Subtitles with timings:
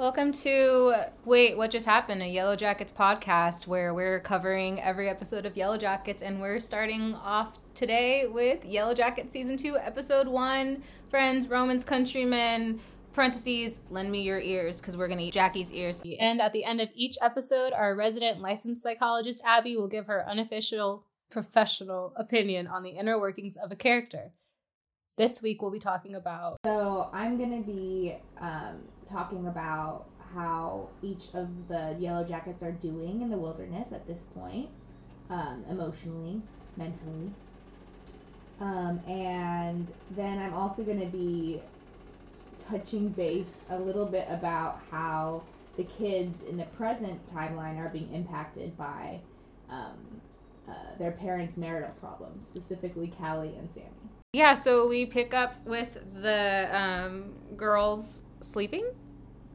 [0.00, 0.94] Welcome to
[1.26, 6.40] Wait, What Just Happened, a Yellowjackets podcast where we're covering every episode of Yellowjackets and
[6.40, 12.80] we're starting off today with Yellow Jacket Season 2, Episode 1, Friends, Romans, Countrymen,
[13.12, 16.00] parentheses, lend me your ears because we're going to eat Jackie's ears.
[16.18, 20.26] And at the end of each episode, our resident licensed psychologist, Abi, will give her
[20.26, 24.32] unofficial professional opinion on the inner workings of a character.
[25.16, 26.56] This week we'll be talking about.
[26.64, 33.20] So I'm gonna be um, talking about how each of the Yellow Jackets are doing
[33.20, 34.70] in the wilderness at this point,
[35.28, 36.40] um, emotionally,
[36.76, 37.32] mentally,
[38.60, 41.60] um, and then I'm also gonna be
[42.70, 45.42] touching base a little bit about how
[45.76, 49.20] the kids in the present timeline are being impacted by
[49.68, 50.22] um,
[50.66, 53.99] uh, their parents' marital problems, specifically Callie and Sammy.
[54.32, 58.84] Yeah, so we pick up with the um, girls sleeping.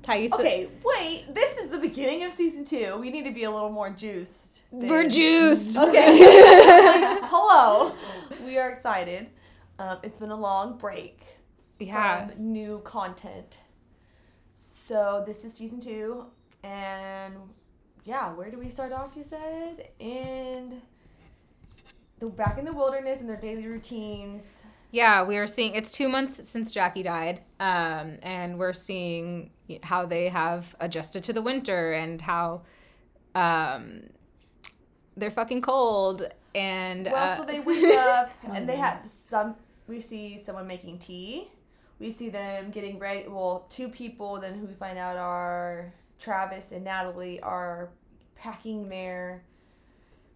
[0.02, 0.34] Taissa.
[0.34, 1.34] Okay, wait.
[1.34, 2.98] This is the beginning of season two.
[3.00, 4.66] We need to be a little more juiced.
[4.72, 5.78] than- We're juiced.
[5.78, 6.20] Okay.
[6.20, 7.94] Like, hello.
[8.46, 9.28] We are excited.
[9.80, 11.24] Um, it's been a long break
[11.80, 12.28] Yeah.
[12.28, 13.62] from new content.
[14.56, 16.26] So this is season two,
[16.64, 17.34] and
[18.04, 19.14] yeah, where do we start off?
[19.16, 20.78] You said in the
[22.30, 24.64] back in the wilderness and their daily routines.
[24.92, 29.52] Yeah, we are seeing it's two months since Jackie died, um, and we're seeing
[29.84, 32.62] how they have adjusted to the winter and how
[33.34, 34.04] um,
[35.18, 36.28] they're fucking cold.
[36.54, 39.56] And Well, uh, so they wake up and they have some.
[39.88, 41.50] We see someone making tea.
[42.00, 43.28] We see them getting ready.
[43.28, 47.90] Well, two people then who we find out are Travis and Natalie are
[48.36, 49.44] packing their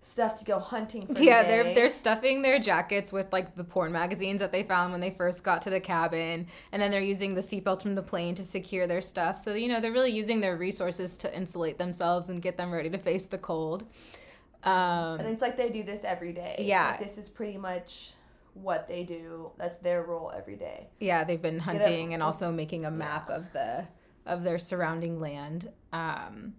[0.01, 3.63] stuff to go hunting for yeah, the they're they're stuffing their jackets with like the
[3.63, 7.01] porn magazines that they found when they first got to the cabin, and then they're
[7.01, 9.37] using the seatbelt from the plane to secure their stuff.
[9.39, 12.89] So you know they're really using their resources to insulate themselves and get them ready
[12.89, 13.85] to face the cold.
[14.63, 16.57] Um, and it's like they do this every day.
[16.59, 16.91] Yeah.
[16.91, 18.11] Like, this is pretty much
[18.53, 19.51] what they do.
[19.57, 20.89] That's their role every day.
[20.99, 23.85] yeah, they've been hunting a- and also making a map of the
[24.25, 25.71] of their surrounding land.
[25.93, 26.55] Um,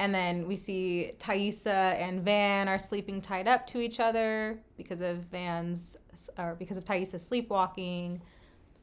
[0.00, 5.02] and then we see Taissa and Van are sleeping tied up to each other because
[5.02, 5.98] of Van's
[6.38, 8.22] or because of Taissa's sleepwalking.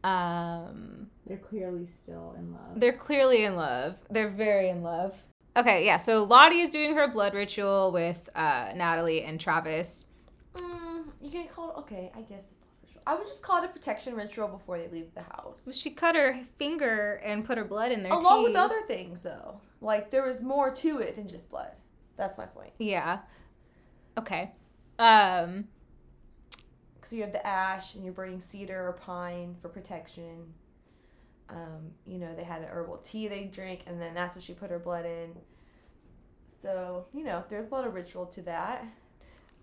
[0.03, 2.79] Um, They're clearly still in love.
[2.79, 3.95] they're clearly in love.
[4.11, 5.15] They're very in love.
[5.57, 5.97] Okay, yeah.
[5.97, 10.05] So Lottie is doing her blood ritual with uh, Natalie and Travis.
[10.53, 12.11] Mm, you can call it okay.
[12.15, 12.53] I guess.
[13.07, 15.65] I would just call it a protection ritual before they leave the house.
[15.73, 18.11] She cut her finger and put her blood in there.
[18.11, 19.61] Along with other things, though.
[19.79, 21.71] Like, there was more to it than just blood.
[22.17, 22.73] That's my point.
[22.79, 23.19] Yeah.
[24.17, 24.51] Okay.
[24.99, 25.69] Um.
[27.01, 30.53] So you have the ash and you're burning cedar or pine for protection.
[31.47, 34.51] Um, you know, they had an herbal tea they drink, and then that's what she
[34.53, 35.33] put her blood in.
[36.61, 38.83] So, you know, there's a lot of ritual to that.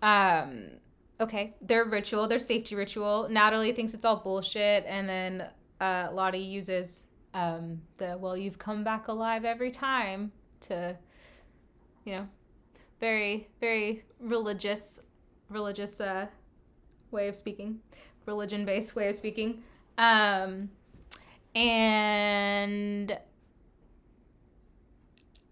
[0.01, 0.79] Um.
[1.19, 1.55] Okay.
[1.61, 3.27] Their ritual, their safety ritual.
[3.29, 5.47] Natalie thinks it's all bullshit, and then
[5.79, 7.03] uh, Lottie uses
[7.33, 10.31] um the well, you've come back alive every time
[10.61, 10.97] to,
[12.05, 12.29] you know,
[12.99, 15.01] very very religious,
[15.49, 16.27] religious uh
[17.11, 17.79] way of speaking,
[18.25, 19.63] religion based way of speaking.
[19.97, 20.69] Um,
[21.53, 23.17] and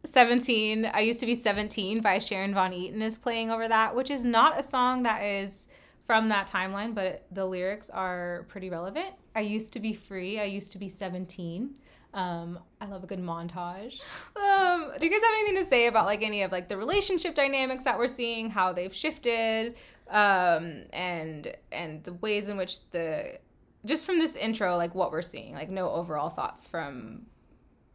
[0.06, 4.12] 17 i used to be 17 by Sharon Van Etten is playing over that which
[4.12, 5.68] is not a song that is
[6.06, 9.14] from that timeline but the lyrics are pretty relevant.
[9.36, 11.76] I used to be free i used to be 17
[12.14, 14.02] um, i love a good montage.
[14.36, 17.34] Um, do you guys have anything to say about like any of like the relationship
[17.34, 19.76] dynamics that we're seeing how they've shifted
[20.10, 23.40] um, and and the ways in which the
[23.86, 27.26] just from this intro like what we're seeing like no overall thoughts from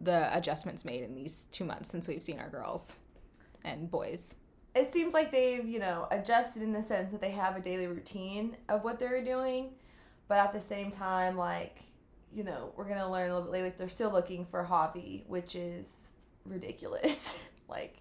[0.00, 2.96] the adjustments made in these two months since we've seen our girls
[3.64, 4.36] and boys.
[4.74, 7.86] It seems like they've, you know, adjusted in the sense that they have a daily
[7.86, 9.70] routine of what they're doing,
[10.28, 11.78] but at the same time, like,
[12.32, 13.64] you know, we're gonna learn a little bit later.
[13.64, 15.88] Like they're still looking for Javi, which is
[16.44, 17.38] ridiculous.
[17.68, 17.96] like,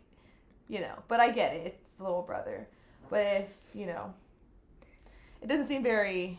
[0.67, 1.79] you know, but I get it.
[1.81, 2.67] It's the little brother.
[3.09, 4.13] But if you know,
[5.41, 6.37] it doesn't seem very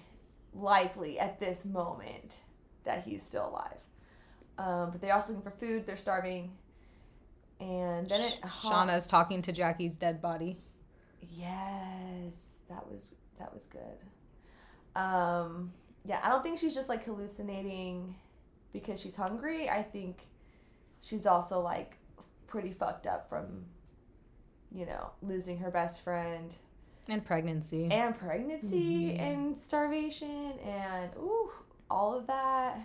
[0.54, 2.43] likely at this moment
[2.84, 3.78] that he's still alive.
[4.58, 5.87] Um, but they're also looking for food.
[5.87, 6.50] They're starving.
[7.60, 10.58] And then it Shauna's talking to Jackie's dead body.
[11.32, 12.34] Yes,
[12.69, 13.99] that was that was good.
[15.00, 15.72] Um,
[16.05, 18.14] yeah, I don't think she's just like hallucinating
[18.72, 19.69] because she's hungry.
[19.69, 20.26] I think
[21.00, 21.96] she's also like
[22.46, 23.64] pretty fucked up from
[24.72, 26.54] you know losing her best friend
[27.08, 27.88] And pregnancy.
[27.90, 31.50] and pregnancy and starvation and ooh
[31.90, 32.78] all of that.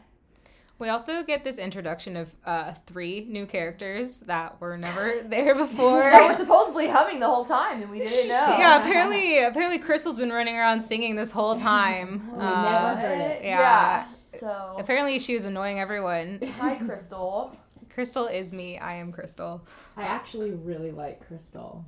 [0.79, 6.01] We also get this introduction of uh, three new characters that were never there before.
[6.09, 8.55] that we're supposedly humming the whole time and we didn't know.
[8.57, 12.23] yeah, apparently, apparently, Crystal's been running around singing this whole time.
[12.33, 13.43] We Uh, never heard it.
[13.43, 13.59] Yeah.
[13.59, 14.05] Yeah.
[14.27, 16.39] So, Apparently, she was annoying everyone.
[16.59, 17.55] hi, Crystal.
[17.93, 18.79] Crystal is me.
[18.79, 19.65] I am Crystal.
[19.95, 21.85] I actually really like Crystal.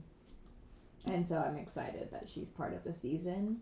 [1.06, 3.62] And so I'm excited that she's part of the season.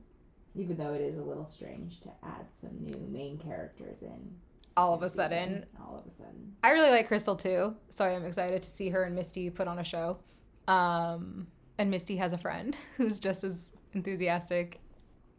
[0.56, 4.36] Even though it is a little strange to add some new main characters in.
[4.76, 5.66] All of a sudden.
[5.80, 6.56] All of a sudden.
[6.64, 9.68] I really like Crystal too, so I am excited to see her and Misty put
[9.68, 10.20] on a show.
[10.68, 11.48] Um,
[11.78, 14.80] and Misty has a friend who's just as enthusiastic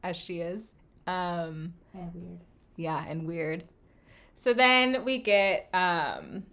[0.03, 0.73] as she is.
[1.07, 2.41] Um, And weird.
[2.77, 3.65] yeah, and weird.
[4.35, 6.45] So then we get um,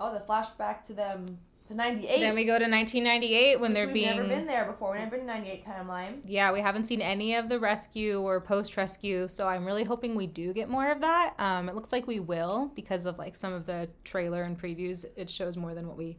[0.00, 1.24] Oh, the flashback to them
[1.68, 2.20] to 98.
[2.20, 4.08] then we go to 1998 when they're being.
[4.08, 4.92] we've never been there before.
[4.92, 6.20] We've never been in 98 timeline.
[6.26, 10.14] yeah we haven't seen any of the rescue or post rescue so i'm really hoping
[10.14, 13.34] we do get more of that um, it looks like we will because of like
[13.34, 16.18] some of the trailer and previews it shows more than what we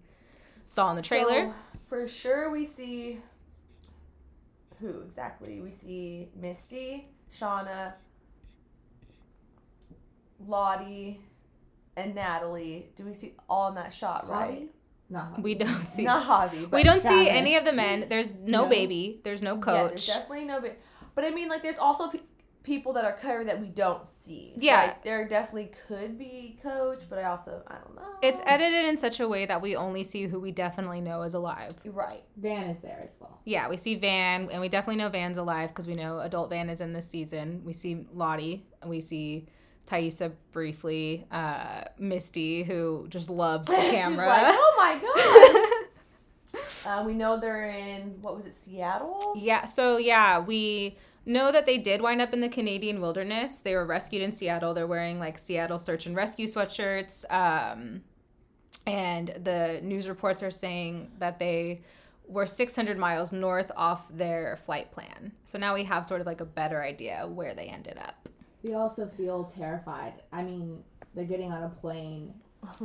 [0.65, 1.53] saw in the trailer So,
[1.85, 3.19] for sure, we see
[4.81, 5.61] who exactly?
[5.61, 7.07] We see Misty,
[7.39, 7.93] Shauna,
[10.45, 11.21] Lottie,
[11.95, 12.89] and Natalie.
[12.95, 14.63] Do we see all in that shot, right?
[14.63, 14.67] Javi?
[15.09, 15.43] Not Javi.
[15.43, 16.69] we don't see Not Javi.
[16.69, 17.27] But we don't see Travis.
[17.29, 18.67] any of the men there's no, No.
[18.69, 19.75] baby there's no coach.
[19.75, 20.61] Yeah, coach there's definitely no.
[20.61, 20.75] Ba-
[21.13, 22.19] but I mean, like, there's also pe-
[22.63, 24.53] people that are covered that we don't see.
[24.57, 24.81] So, Yeah.
[24.81, 28.01] like, there definitely could be coach, but I also I don't know.
[28.23, 31.35] it's edited in such a way that we only see who we definitely know is
[31.35, 32.23] alive right.
[32.37, 33.39] Van is there as well.
[33.45, 36.69] yeah we see van and we definitely know van's alive because we know adult van
[36.69, 39.47] is in this season we see lottie and we see
[39.85, 44.27] Taissa briefly, uh, Misty, who just loves the camera.
[44.27, 45.79] like, oh my
[46.55, 46.61] god.
[47.01, 49.33] uh, we know they're in what was it, Seattle?
[49.35, 53.59] Yeah, so yeah, we know that they did wind up in the Canadian wilderness.
[53.61, 54.73] They were rescued in Seattle.
[54.73, 57.25] They're wearing like Seattle search and rescue sweatshirts.
[57.31, 58.01] Um,
[58.85, 61.81] and the news reports are saying that they
[62.27, 65.31] were 600 miles north off their flight plan.
[65.43, 68.29] So now we have sort of like a better idea where they ended up.
[68.65, 70.13] We also feel terrified.
[70.31, 70.83] I mean,
[71.13, 72.33] they're getting on a plane,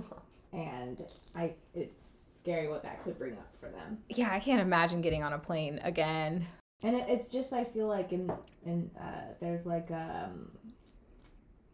[0.53, 1.01] and
[1.35, 2.05] I it's
[2.39, 3.99] scary what that could bring up for them.
[4.11, 6.47] Yeah, I can't imagine getting on a plane again.
[6.83, 8.31] And it, it's just I feel like in
[8.67, 10.51] in uh, there's like um,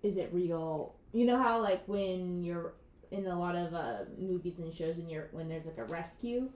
[0.05, 0.95] is it real?
[1.13, 2.75] You know how like when you're
[3.11, 6.49] in a lot of uh, movies and shows when you're when there's like a rescue,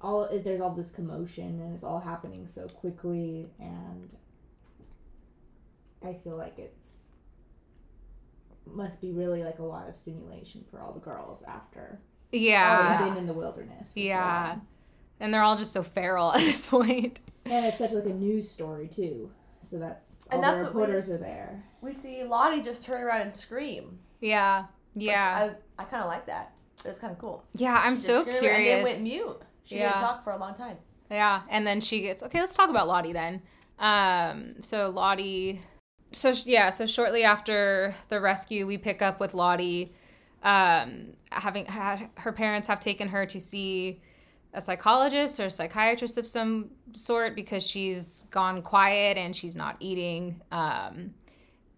[0.00, 4.08] all there's all this commotion and it's all happening so quickly and
[6.04, 6.85] I feel like it's
[8.66, 12.00] must be really like a lot of stimulation for all the girls after
[12.32, 13.04] Yeah.
[13.08, 13.92] been in the wilderness.
[13.92, 14.56] for so Yeah.
[15.20, 17.20] And they're all just so feral at this point.
[17.44, 19.30] and it's such like a news story too.
[19.62, 21.64] So that's all And the that's what we- reporters are there.
[21.80, 23.98] we see Lottie just turn around and scream.
[24.20, 24.66] Yeah.
[24.94, 25.50] Yeah.
[25.78, 26.52] I, I kind of like that.
[26.84, 27.44] It's kind of cool.
[27.54, 28.58] yeah, I'm She so screamed curious.
[28.58, 29.42] And then went mute.
[29.64, 29.88] She Yeah.
[29.90, 30.76] didn't talk for a long time.
[31.10, 32.40] Yeah, and then she gets okay.
[32.40, 33.42] Let's talk about Lottie then.
[33.78, 35.60] Um, so Lottie,
[36.12, 39.92] so yeah, so shortly after the rescue, we pick up with Lottie,
[40.42, 44.00] um, having had her parents have taken her to see
[44.54, 49.76] a psychologist or a psychiatrist of some sort because she's gone quiet and she's not
[49.80, 50.40] eating.
[50.50, 51.14] Um,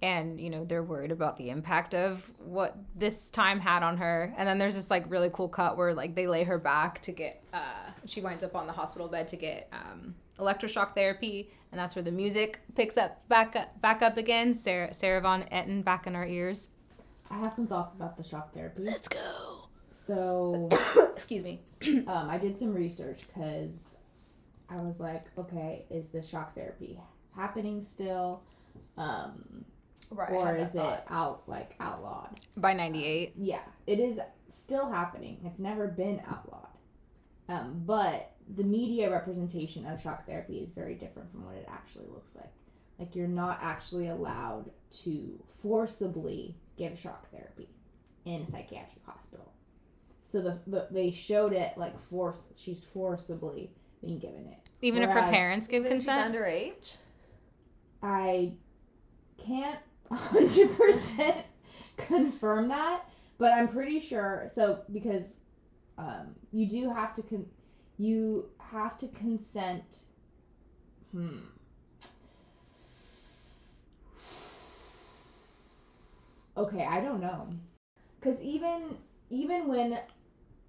[0.01, 4.33] and you know they're worried about the impact of what this time had on her.
[4.37, 7.13] And then there's this like really cool cut where like they lay her back to
[7.13, 11.51] get uh she winds up on the hospital bed to get um electroshock therapy.
[11.71, 14.55] And that's where the music picks up back up back up again.
[14.55, 16.75] Sarah sarah Van Etten back in our ears.
[17.31, 18.83] I have some thoughts about the shock therapy.
[18.83, 19.69] let's go.
[20.07, 20.71] So,
[21.13, 21.61] excuse me.
[22.07, 23.97] um, I did some research because
[24.71, 26.99] I was like, okay, is the shock therapy
[27.37, 28.43] happening still,
[28.97, 29.65] um,
[30.11, 30.31] Right.
[30.31, 32.39] Or is that is it out like outlawed?
[32.57, 34.19] by 98 Yeah, it is
[34.51, 35.39] still happening.
[35.45, 36.69] It's never been outlawed,
[37.49, 42.07] um, but the media representation of shock therapy is very different from what it actually
[42.07, 42.53] looks like.
[42.99, 44.71] Like you're not actually allowed
[45.05, 47.69] to forcibly give shock therapy
[48.25, 49.53] in a psychiatric hospital.
[50.23, 52.49] So the, the they showed it like force.
[52.61, 53.71] She's forcibly
[54.03, 54.59] being given it.
[54.83, 56.97] even if her parents give Even she's consent underage.
[58.03, 58.53] I
[59.39, 59.79] can't
[60.11, 61.43] 100%
[61.97, 63.05] confirm that,
[63.39, 64.47] but I'm pretty sure.
[64.49, 65.37] So, because
[65.97, 67.47] um, you do have to, con-
[67.99, 69.99] you have to consent.
[71.13, 71.39] Hmm.
[76.57, 77.49] Okay, I don't know.
[78.21, 78.97] Cause even
[79.31, 79.99] even when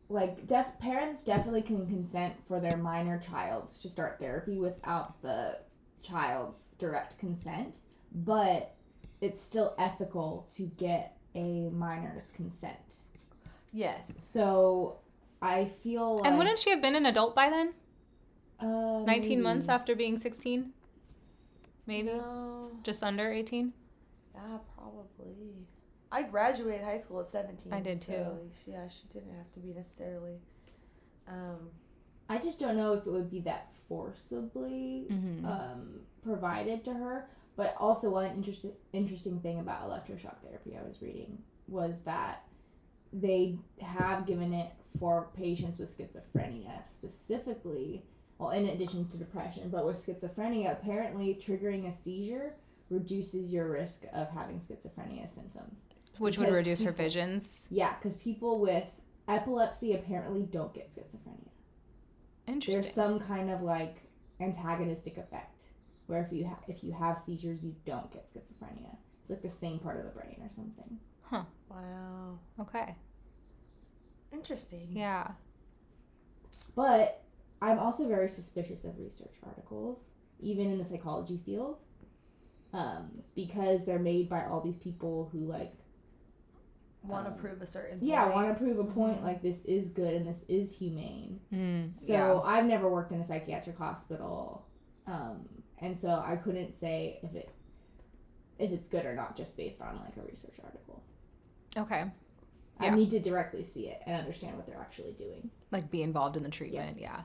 [0.07, 5.57] like deaf parents definitely can consent for their minor child to start therapy without the
[6.01, 7.77] child's direct consent,
[8.13, 8.75] but
[9.21, 12.77] it's still ethical to get a minor's consent.
[13.71, 14.11] Yes.
[14.17, 14.97] So
[15.41, 17.73] I feel like And wouldn't she have been an adult by then?
[18.59, 19.35] uh, 19 maybe.
[19.37, 20.71] months after being 16?
[21.85, 22.07] Maybe?
[22.09, 22.71] No.
[22.83, 23.73] Just under 18?
[24.35, 24.41] Yeah,
[24.77, 25.53] probably.
[26.11, 27.71] I graduated high school at 17.
[27.71, 28.71] I did so, too.
[28.71, 30.39] yeah, she didn't have to be necessarily.
[31.27, 31.69] Um,
[32.27, 35.45] I just don't know if it would be that forcibly Mm-hmm.
[35.45, 37.27] um, provided to her.
[37.59, 42.45] But also, one interesting interesting thing about electroshock therapy I was reading was that
[43.11, 48.05] they have given it for patients with schizophrenia specifically.
[48.37, 52.53] Well, in addition to depression, but with schizophrenia, apparently triggering a seizure
[52.89, 55.81] reduces your risk of having schizophrenia symptoms.
[56.17, 57.67] Which would reduce her visions.
[57.69, 58.85] Yeah, because people with
[59.27, 61.49] epilepsy apparently don't get schizophrenia.
[62.47, 62.83] Interesting.
[62.83, 63.97] There's some kind of like
[64.39, 65.58] antagonistic effect
[66.09, 68.97] where if you ha- if you have seizures, you don't get schizophrenia.
[69.21, 70.97] It's like the same part of the brain or something.
[71.21, 71.43] Huh.
[71.69, 72.39] Wow.
[72.59, 72.95] okay.
[74.33, 74.87] Interesting.
[74.91, 75.31] Yeah.
[76.75, 77.21] But
[77.61, 79.99] I'm also very suspicious of research articles,
[80.39, 81.77] even in the psychology field,
[82.73, 85.73] um, because they're made by all these people who like
[87.01, 88.09] Want to Um, prove a certain thing.
[88.09, 88.35] yeah point.
[88.35, 89.23] want to prove a point Mhm.
[89.23, 91.39] like this is good and this is humane.
[91.51, 92.39] Mm, So yeah.
[92.43, 94.65] I've never worked in a psychiatric hospital,
[95.07, 97.49] um, and so I couldn't say if it
[98.57, 101.01] if it's good or not just based on like a research article.
[101.77, 102.05] Okay.
[102.81, 105.49] I need to directly see it and understand what they're actually doing.
[105.71, 107.21] like be involved in the treatment yeah,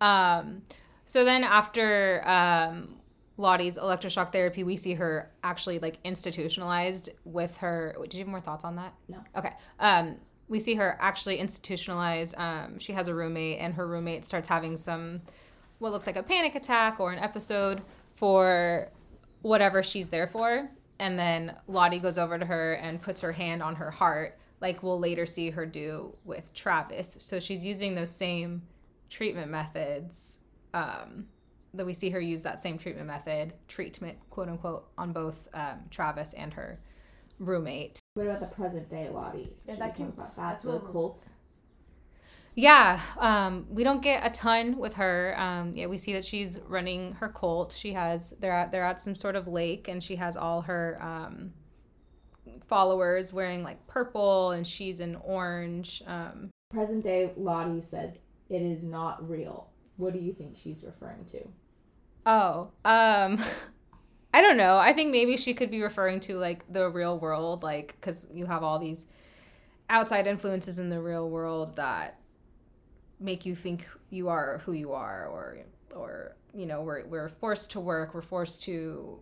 [0.00, 0.62] um
[1.06, 2.96] so then after um
[3.38, 8.30] lottie's electroshock therapy we see her actually like institutionalized with her wait, did you have
[8.30, 9.18] more thoughts on that No.
[9.36, 10.16] okay um
[10.48, 14.76] we see her actually institutionalized um she has a roommate and her roommate starts having
[14.76, 15.22] some
[15.78, 17.82] what looks like a panic attack or an episode
[18.14, 18.90] for
[19.42, 23.62] whatever she's there for and then lottie goes over to her and puts her hand
[23.62, 28.10] on her heart like we'll later see her do with travis so she's using those
[28.10, 28.62] same
[29.10, 30.40] treatment methods
[30.72, 31.26] um,
[31.74, 35.80] that we see her use that same treatment method treatment quote unquote on both um,
[35.90, 36.78] travis and her
[37.40, 39.52] roommate What about the present day Lottie?
[39.66, 40.42] Yeah, that we can- talk about that.
[40.52, 41.24] that's The what- cult.
[42.56, 45.34] Yeah, um, we don't get a ton with her.
[45.38, 47.72] Um, yeah, we see that she's running her cult.
[47.72, 50.98] She has they're at they're at some sort of lake, and she has all her
[51.02, 51.52] um,
[52.64, 56.02] followers wearing like purple, and she's in orange.
[56.06, 58.14] Um, Present day Lottie says
[58.48, 59.70] it is not real.
[59.96, 61.48] What do you think she's referring to?
[62.26, 63.38] oh, um,
[64.34, 64.78] I don't know.
[64.78, 68.46] I think maybe she could be referring to like the real world, like because you
[68.46, 69.06] have all these
[69.90, 72.18] outside influences in the real world that
[73.24, 75.58] make you think you are who you are or
[75.94, 79.18] or you know we're we're forced to work we're forced to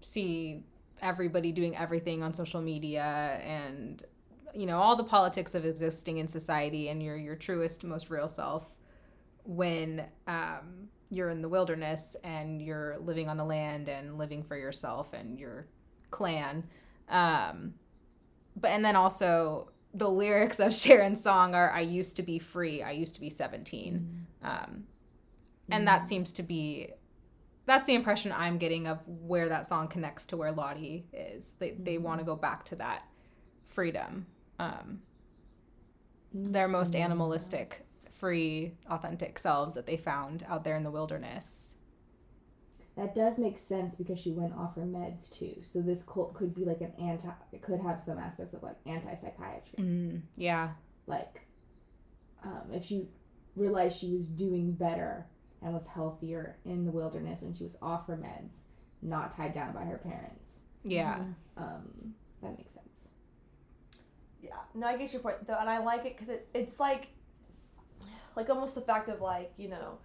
[0.00, 0.64] see
[1.00, 4.02] everybody doing everything on social media and
[4.54, 8.28] you know all the politics of existing in society and your your truest most real
[8.28, 8.76] self
[9.44, 14.56] when um, you're in the wilderness and you're living on the land and living for
[14.56, 15.66] yourself and your
[16.10, 16.64] clan.
[17.08, 17.74] Um,
[18.54, 22.82] but and then also the lyrics of Sharon's song are "I used to be free,
[22.82, 24.86] I used to be 17," um,
[25.70, 26.92] and that seems to be
[27.66, 31.54] that's the impression I'm getting of where that song connects to where Lottie is.
[31.58, 33.06] They they want to go back to that
[33.66, 34.26] freedom,
[34.58, 35.02] um,
[36.32, 41.76] their most animalistic, free, authentic selves that they found out there in the wilderness.
[42.98, 45.60] That does make sense because she went off her meds too.
[45.62, 47.28] So this cult could be like an anti.
[47.52, 49.78] It could have some aspects of like anti psychiatry.
[49.78, 50.70] Mm, yeah,
[51.06, 51.46] Like,
[52.42, 53.06] um, if she
[53.54, 55.26] realized she was doing better
[55.62, 58.54] and was healthier in the wilderness and she was off her meds,
[59.00, 60.50] not tied down by her parents.
[60.82, 61.20] yeah,
[61.56, 62.84] Um, that makes sense.
[64.42, 67.08] Yeah, no, I get your point though, and I like it because it, it's like,
[68.36, 69.98] like almost the fact of like you know,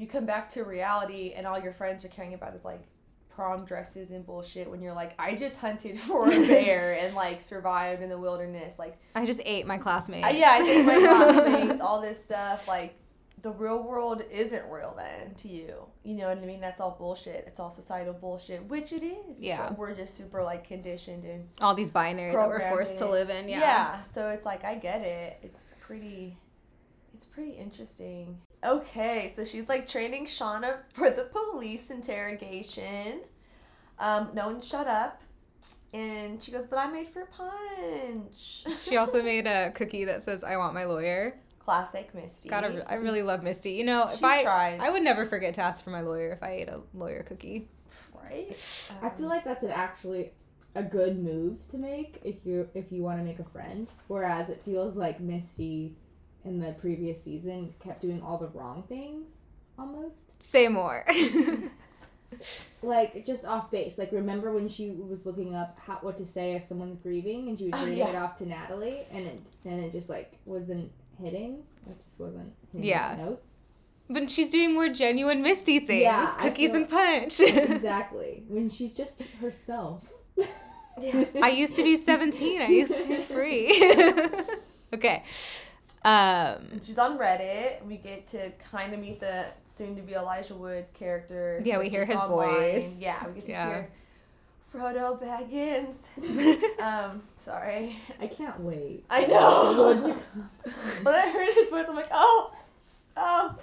[0.00, 2.80] you come back to reality and all your friends are caring about is like
[3.28, 4.70] prom dresses and bullshit.
[4.70, 8.78] When you're like, I just hunted for a bear and like survived in the wilderness,
[8.78, 10.26] like I just ate my classmates.
[10.26, 12.94] uh, yeah, I think my classmates, all this stuff, like
[13.42, 15.74] the real world isn't real then to you.
[16.02, 16.62] You know what I mean?
[16.62, 17.44] That's all bullshit.
[17.46, 19.38] It's all societal bullshit, which it is.
[19.38, 19.68] Yeah.
[19.68, 23.28] But we're just super like conditioned and all these binaries that we're forced to live
[23.28, 23.50] in.
[23.50, 23.60] Yeah.
[23.60, 24.00] yeah.
[24.00, 25.38] So it's like I get it.
[25.42, 26.38] It's pretty
[27.14, 28.38] it's pretty interesting.
[28.64, 33.20] Okay, so she's like training Shauna for the police interrogation.
[33.98, 35.20] Um, no one shut up.
[35.92, 38.64] And she goes, But I made for punch.
[38.84, 42.48] She also made a cookie that says "I want my lawyer." Classic Misty.
[42.48, 43.72] God, I really love Misty.
[43.72, 44.80] You know, if She I tries.
[44.80, 47.68] I would never forget to ask for my lawyer if I ate a lawyer cookie.
[48.14, 48.50] right?
[49.02, 50.30] I feel like that's an actually
[50.74, 53.92] a good move to make if you if you want to make a friend.
[54.06, 55.96] Whereas it feels like Misty
[56.44, 59.26] in the previous season kept doing all the wrong things
[59.78, 60.16] almost.
[60.42, 61.04] Say more.
[62.82, 63.98] Like just off base.
[63.98, 67.58] Like remember when she was looking up how what to say if someone's grieving and
[67.58, 68.08] she was Oh, reading yeah.
[68.10, 70.90] it off to Natalie and it and it just like wasn't
[71.22, 71.64] hitting.
[71.90, 73.16] It just wasn't hitting Yeah.
[73.18, 73.48] notes.
[74.08, 76.02] but she's doing more genuine Misty things.
[76.02, 77.40] Yeah, cookies and punch.
[77.40, 78.44] exactly.
[78.48, 80.08] When she's just herself.
[81.00, 81.24] Yeah.
[81.42, 82.62] I used to be 17.
[82.62, 83.72] I used to be free.
[84.94, 85.24] okay.
[86.02, 87.84] Um She's on Reddit.
[87.84, 91.60] We get to kind of meet the soon to be Elijah Wood character.
[91.64, 92.54] Yeah, we hear his online.
[92.80, 92.96] voice.
[93.00, 93.68] Yeah, we get to Yeah.
[93.68, 93.90] hear
[94.72, 95.96] Frodo Baggins.
[96.80, 97.96] um, sorry.
[98.20, 99.04] I can't wait.
[99.10, 99.74] I know.
[99.74, 100.50] the wood to come.
[101.02, 102.52] when I heard his voice, I'm like, oh,
[103.16, 103.56] oh.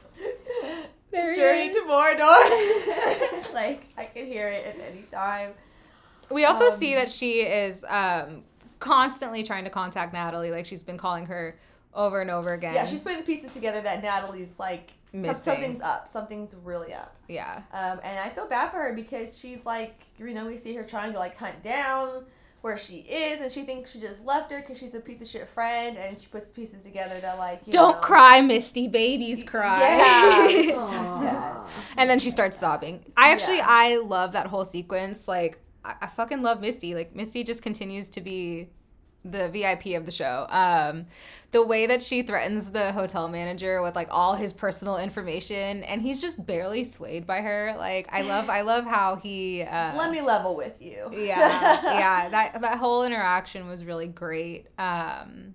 [1.10, 1.76] There Journey is.
[1.78, 3.54] to Mordor.
[3.54, 5.52] like, I can hear it at any time.
[6.30, 8.44] We also Um, see that she is um,
[8.80, 10.52] constantly trying to contact Natalie.
[10.52, 11.58] Like she's been calling her
[11.98, 12.74] over and over again.
[12.74, 15.36] Yeah, she's putting the pieces together that Natalie's like, Missing.
[15.36, 16.08] something's up.
[16.08, 17.16] Something's really up.
[17.28, 17.62] yeah.
[17.74, 20.84] Um, and I feel bad for her because she's like, you know, we see her
[20.84, 22.24] trying to like hunt down
[22.62, 25.28] where she is, and she thinks she just left her because she's a piece of
[25.28, 28.88] shit friend, and she puts pieces together to like, you Don't know- cry, Misty.
[28.88, 29.80] Babies cry.
[29.80, 30.78] Yeah.
[30.78, 30.88] So
[31.22, 31.58] sad.
[31.98, 33.06] and then she starts sobbing.
[33.16, 33.66] I actually, Yeah.
[33.68, 35.28] I love that whole sequence.
[35.28, 36.94] Like, I, I fucking love Misty.
[36.96, 38.70] Like, Misty just continues to be
[39.26, 40.48] the VIP of the show.
[40.50, 41.06] Um,
[41.52, 46.02] the way that she threatens the hotel manager with like all his personal information, and
[46.02, 47.76] he's just barely swayed by her.
[47.78, 49.64] Like, I love, I love how he.
[49.64, 51.10] Uh, Let me level with you.
[51.14, 55.54] yeah yeah that that whole interaction was really great um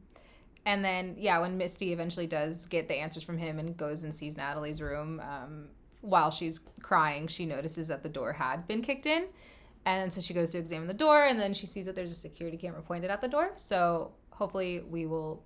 [0.65, 4.15] and then yeah when misty eventually does get the answers from him and goes and
[4.15, 5.69] sees natalie's room um
[6.01, 9.25] while she's crying she notices that the door had been kicked in
[9.85, 12.17] and so she goes to examine the door and then she sees that there's a
[12.17, 13.53] security camera pointed at the door.
[13.57, 15.43] So hopefully we will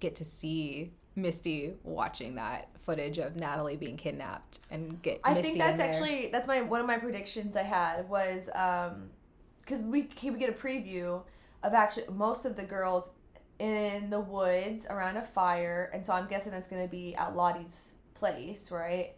[0.00, 5.42] get to see misty watching that footage of natalie being kidnapped and get I misty
[5.42, 9.08] think in that's actually that's my one of my predictions I had was um
[9.62, 11.22] because we we get a preview
[11.62, 13.08] of actually most of the girls
[13.58, 17.94] in the woods around a fire, and so I'm guessing that's gonna be at Lottie's
[18.14, 19.14] place, right?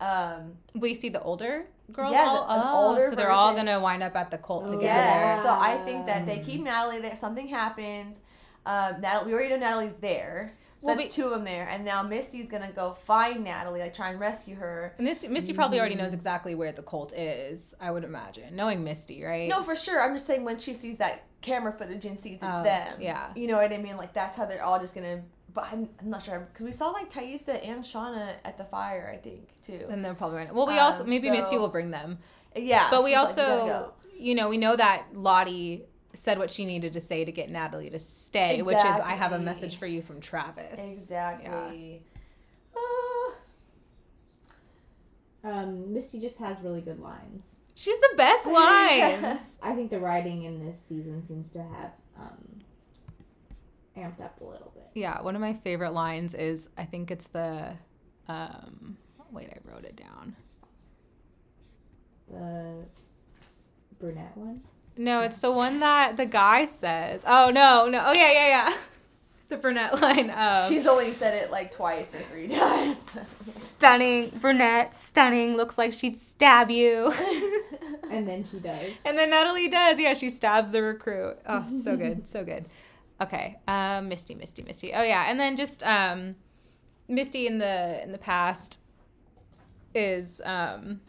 [0.00, 2.46] Um, We see the older girls Yeah, all.
[2.46, 4.84] the- an oh, older so they're all gonna wind up at the cult Oh, together.
[4.84, 5.42] yeah.
[5.42, 7.16] So I think that they keep Natalie there.
[7.16, 8.20] Something happens.
[8.66, 10.52] Um, Natalie, we already know Natalie's there.
[10.80, 13.80] So Well, that's we- two of them there, and now Misty's gonna go find Natalie,
[13.80, 14.92] like try and rescue her.
[14.98, 17.74] And Misty, Misty probably already knows exactly where the cult is.
[17.80, 19.48] I would imagine, knowing Misty, right?
[19.48, 20.02] No, for sure.
[20.02, 22.98] I'm just saying when she sees that camera footage and sees it's Oh, them.
[23.00, 23.28] yeah.
[23.34, 23.96] You know what I mean?
[23.96, 25.22] Like that's how they're all just gonna.
[25.56, 29.10] But I'm, I'm not sure because we saw like Taissa and Shauna at the fire.
[29.10, 29.86] I think too.
[29.88, 30.54] And they're probably right.
[30.54, 32.18] Well, we Um, also maybe Misty will bring them,
[32.54, 32.88] yeah.
[32.90, 36.50] but we she's like, also, "You go." you know, we know that Lottie said what
[36.50, 39.76] she needed to say to get Natalie to stay, which is I have a message
[39.78, 40.78] for you from Travis.
[40.78, 41.30] Yeah.
[41.32, 42.02] exactly.
[42.76, 43.32] Ah.
[45.44, 47.44] Um, Misty just has really good lines.
[47.74, 49.56] She's the best lines.
[49.62, 52.60] I think the writing in this season seems to have um,
[53.96, 54.84] amped up a little bit.
[54.94, 57.72] yeah, one of my favorite lines is I think it's the,
[58.28, 58.96] um,
[59.30, 60.36] wait, I wrote it down.
[62.30, 62.84] The
[63.98, 64.62] brunette one.
[64.96, 67.24] No, it's the one that the guy says.
[67.26, 68.02] Oh no, no.
[68.06, 68.76] Oh yeah, yeah, yeah.
[69.48, 70.28] The brunette line.
[70.34, 72.98] Um, She's only said it like twice or three times.
[73.34, 75.56] stunning brunette, stunning.
[75.56, 77.12] Looks like she'd stab you.
[78.10, 78.92] And then she does.
[79.04, 79.98] and then Natalie does.
[80.00, 81.38] Yeah, she stabs the recruit.
[81.46, 82.64] Oh, so good, so good.
[83.20, 84.92] Okay, um, Misty, Misty, Misty.
[84.92, 86.36] Oh yeah, and then just um,
[87.08, 88.80] Misty in the in the past
[89.94, 91.00] is um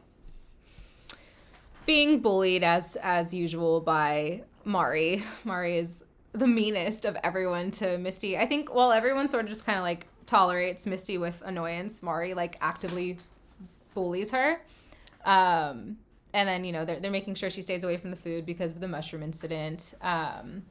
[1.85, 5.23] being bullied as as usual by Mari.
[5.43, 8.37] Mari is the meanest of everyone to Misty.
[8.37, 12.33] I think while everyone sort of just kind of like tolerates Misty with annoyance, Mari
[12.33, 13.17] like actively
[13.93, 14.61] bullies her.
[15.25, 15.97] Um
[16.33, 18.73] and then, you know, they're, they're making sure she stays away from the food because
[18.73, 19.95] of the mushroom incident.
[20.01, 20.63] Um,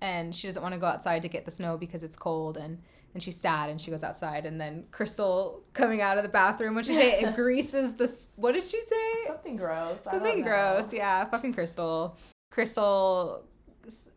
[0.00, 2.78] and she doesn't want to go outside to get the snow because it's cold and
[3.12, 6.76] and she's sad and she goes outside and then Crystal coming out of the bathroom
[6.76, 7.20] what she say?
[7.20, 9.26] It greases the what did she say?
[9.26, 10.04] Something gross.
[10.04, 12.16] Something gross yeah fucking Crystal.
[12.50, 13.44] Crystal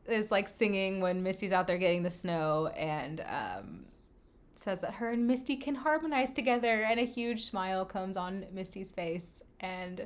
[0.07, 3.85] is like singing when Misty's out there getting the snow and um
[4.55, 8.91] says that her and Misty can harmonize together and a huge smile comes on Misty's
[8.91, 10.05] face and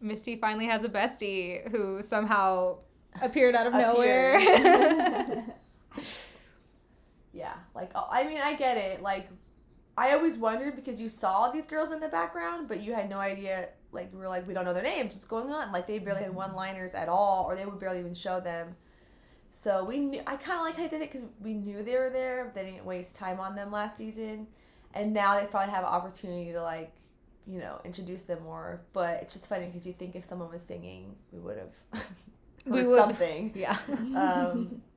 [0.00, 2.78] Misty finally has a bestie who somehow
[3.22, 5.44] appeared out of nowhere.
[7.38, 9.00] Yeah, like oh, I mean, I get it.
[9.00, 9.28] Like,
[9.96, 13.18] I always wondered because you saw these girls in the background, but you had no
[13.18, 15.12] idea like we were like we don't know their names.
[15.12, 15.70] What's going on?
[15.70, 16.36] Like they barely had mm-hmm.
[16.36, 18.74] one liners at all, or they would barely even show them.
[19.50, 20.20] So we knew.
[20.26, 22.46] I kind of like how they did it because we knew they were there.
[22.46, 24.48] But they didn't waste time on them last season,
[24.94, 26.92] and now they probably have an opportunity to like,
[27.46, 28.80] you know, introduce them more.
[28.92, 31.72] But it's just funny because you think if someone was singing, we would have
[32.70, 33.52] We heard would- something.
[33.56, 33.76] Yeah.
[34.16, 34.82] Um,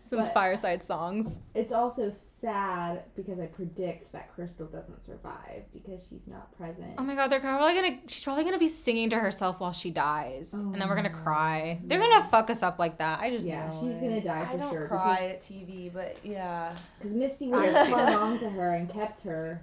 [0.00, 1.40] Some But- fireside songs.
[1.54, 6.94] It's also sad because I predict that Crystal doesn't survive because she's not present.
[6.96, 9.90] Oh my god, they're probably gonna she's probably gonna be singing to herself while she
[9.90, 10.54] dies.
[10.54, 11.80] and then we're gonna Oh, cry.
[11.84, 12.08] They're yeah.
[12.10, 13.20] gonna fuck us up like that.
[13.20, 14.00] I just yeah, know she's it.
[14.00, 14.86] gonna die for I don't sure.
[14.88, 16.74] cry at TV, but yeah.
[16.98, 19.60] Because Misty would have clung on to her and kept her.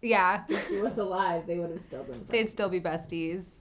[0.00, 0.44] Yeah.
[0.48, 2.28] If she was alive, they would have still been friends.
[2.28, 3.60] They'd still be besties.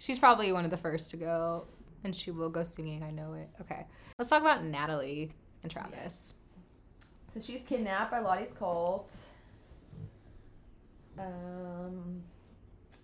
[0.00, 1.66] She's probably one of the first to go.
[2.02, 3.50] And she will go singing, I know it.
[3.60, 3.86] Okay.
[4.18, 5.32] Let's talk about Natalie
[5.62, 6.34] and Travis.
[7.34, 9.14] So she's kidnapped by Lottie's cult.
[11.18, 12.22] Um,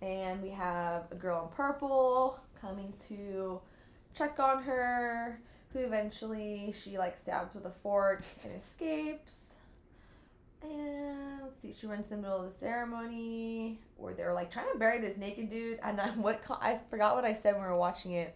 [0.01, 3.61] and we have a girl in purple coming to
[4.15, 5.39] check on her,
[5.73, 9.46] who eventually she like stabs with a fork and escapes.
[10.69, 14.71] And let's see, she runs in the middle of the ceremony where they're like trying
[14.71, 15.79] to bury this naked dude.
[15.83, 18.35] And I what I forgot what I said when we were watching it.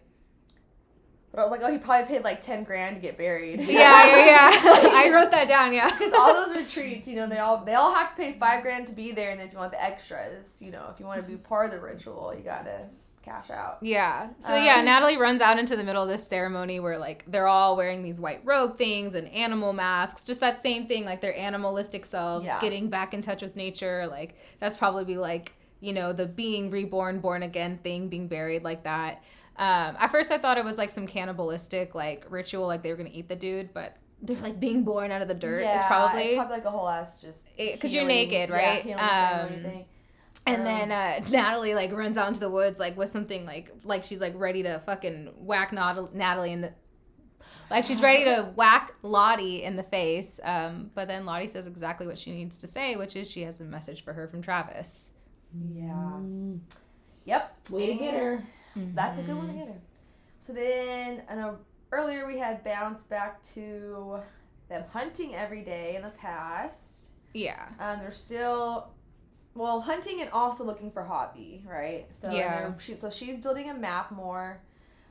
[1.30, 3.60] But I was like, oh, he probably paid like ten grand to get buried.
[3.60, 4.50] Yeah, yeah, yeah.
[4.92, 5.90] I wrote that down, yeah.
[5.90, 8.86] Because all those retreats, you know, they all they all have to pay five grand
[8.88, 11.22] to be there, and then if you want the extras, you know, if you want
[11.22, 12.86] to be part of the ritual, you gotta
[13.22, 13.78] cash out.
[13.82, 14.30] Yeah.
[14.40, 17.46] So yeah, Um, Natalie runs out into the middle of this ceremony where like they're
[17.46, 20.22] all wearing these white robe things and animal masks.
[20.24, 22.60] Just that same thing, like their animalistic selves Yeah.
[22.60, 24.06] getting back in touch with nature.
[24.06, 28.84] Like that's probably like, you know, the being reborn, born again thing, being buried like
[28.84, 29.22] that.
[29.56, 32.96] Um, at first I thought it was like some cannibalistic like ritual, like they were
[32.96, 35.82] gonna eat the dude, but they're like being born out of the dirt yeah, is
[35.84, 38.84] probably it's probably like a whole ass just because you're naked, right?
[38.84, 39.84] ceremony Um.
[40.46, 43.70] And Um, then uh, Natalie like runs out into the woods like with something like
[43.84, 46.72] like she's like ready to fucking whack Natalie in the
[47.70, 50.38] like she's ready to whack Lottie in the face.
[50.44, 53.60] Um, but then Lottie says exactly what she needs to say, which is she has
[53.60, 55.12] a message for her from Travis.
[55.70, 56.20] Yeah.
[57.24, 57.56] Yep.
[57.70, 58.44] way to get her.
[58.76, 59.80] That's a good one to get her.
[60.40, 61.58] So then, I know
[61.92, 64.18] earlier we had bounced back to
[64.68, 67.10] them hunting every day in the past.
[67.34, 67.68] Yeah.
[67.78, 68.88] Um, they're still,
[69.54, 72.06] well, hunting and also looking for Javi, right?
[72.10, 72.72] So Yeah.
[72.78, 74.60] She, so she's building a map more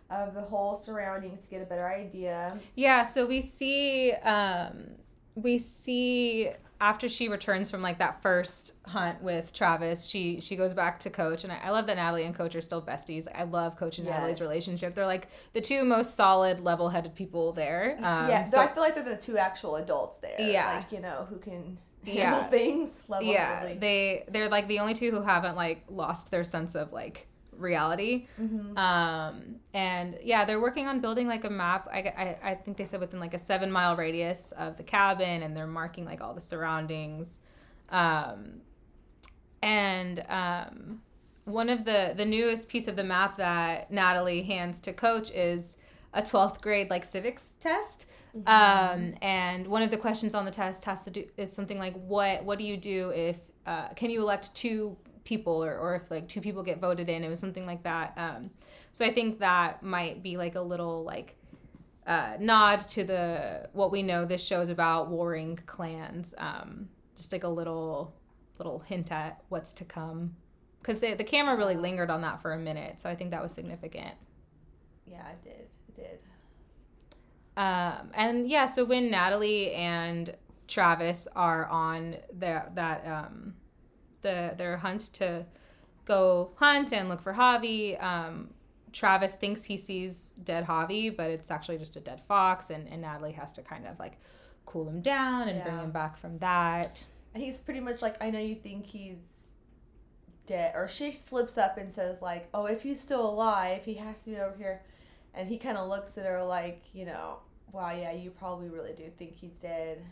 [0.10, 2.60] of the whole surroundings to get a better idea.
[2.76, 4.92] Yeah, so we see um
[5.36, 6.50] we see
[6.82, 11.10] after she returns from like that first hunt with Travis, she she goes back to
[11.10, 13.28] Coach, and I, I love that Natalie and Coach are still besties.
[13.34, 14.96] I love Coach and Natalie's relationship.
[14.96, 17.98] They're like the two most solid, level-headed people there.
[18.00, 20.42] Um, yeah, so I feel like they're the two actual adults there.
[20.42, 20.76] Yeah.
[20.76, 22.44] like you know who can Yeah.
[22.46, 23.04] things.
[23.08, 26.92] Level yeah, they they're like the only two who haven't like lost their sense of
[26.92, 28.28] like reality.
[28.40, 28.78] Mhm.
[28.78, 31.88] Um, and yeah, they're working on building like a map.
[31.92, 35.44] I, I, I think they said within like a seven mile radius of the cabin,
[35.44, 37.40] and they're marking like all the surroundings.
[37.90, 38.62] Um,
[39.62, 41.02] and um,
[41.46, 45.78] one of the the newest piece of the map that Natalie hands to Coach is
[46.14, 48.06] a twelfth grade like civics test.
[48.46, 51.96] Um, and one of the questions on the test has to do is something like
[51.96, 56.10] what what do you do if uh, can you elect two people or, or if
[56.10, 57.24] like two people get voted in?
[57.24, 58.14] It was something like that.
[58.18, 58.52] Um,
[58.94, 61.36] so i think that might be like a little like
[62.08, 66.34] uh, nod to the what we know this show's about warring clans.
[66.38, 68.14] Um, just like a little
[68.58, 70.36] little hint at what's to come.
[70.80, 73.44] Because the, the camera really lingered on that for a minute so i think that
[73.44, 74.16] was significant.
[75.06, 75.68] Yeah, I did.
[75.90, 76.24] I did.
[77.58, 80.36] Um, and yeah, so when Natalie and
[80.68, 83.56] Travis are on their that um,
[84.22, 85.46] the their hunt to
[86.06, 88.54] go hunt and look for Javi, um,
[88.94, 93.02] Travis thinks he sees dead Javi, but it's actually just a dead fox, and, and
[93.02, 94.18] Natalie has to kind of like
[94.66, 97.06] cool him down and bring him back from that.
[97.34, 99.56] And he's pretty much like, I know you think he's
[100.46, 100.74] dead.
[100.76, 104.32] Or she slips up and says, like, oh, if he's still alive, he has to
[104.32, 104.82] be over here.
[105.34, 107.40] And he kind of looks at her like, you know,
[107.72, 110.04] wow, yeah, you probably really do think he's dead.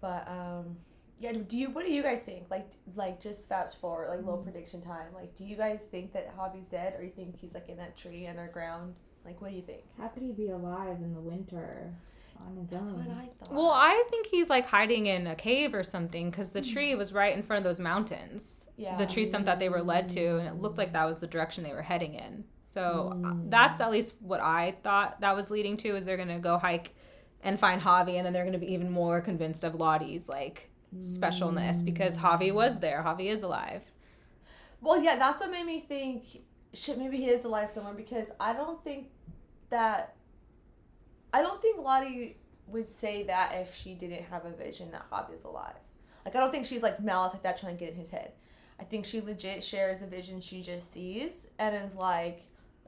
[0.00, 0.76] But, um,
[1.18, 2.44] yeah, do you, what do you guys think?
[2.50, 5.14] Like, like just fast forward, like, little prediction time.
[5.14, 7.96] Like, do you guys think that Javi's dead or you think he's, like, in that
[7.96, 8.94] tree underground?
[9.24, 9.82] Like, what do you think?
[9.98, 11.94] How could he be alive in the winter
[12.46, 12.98] on his That's own?
[13.06, 13.52] what I thought.
[13.52, 17.12] Well, I think he's like hiding in a cave or something because the tree was
[17.12, 18.66] right in front of those mountains.
[18.76, 18.96] yeah.
[18.96, 21.26] the tree stump that they were led to, and it looked like that was the
[21.26, 22.44] direction they were heading in.
[22.62, 23.50] So uh, Mm.
[23.50, 26.94] that's at least what I thought that was leading to is they're gonna go hike
[27.42, 31.84] and find Javi, and then they're gonna be even more convinced of Lottie's like specialness
[31.84, 33.02] because Javi was there.
[33.04, 33.84] Javi is alive.
[34.80, 36.96] Well, yeah, that's what made me think shit.
[36.98, 39.08] Maybe he is alive somewhere because I don't think
[39.70, 40.14] that.
[41.32, 45.34] I don't think Lottie would say that if she didn't have a vision that Javi
[45.34, 45.74] is alive.
[46.24, 48.32] Like I don't think she's like malice like that trying to get in his head.
[48.78, 52.42] I think she legit shares a vision she just sees and is like,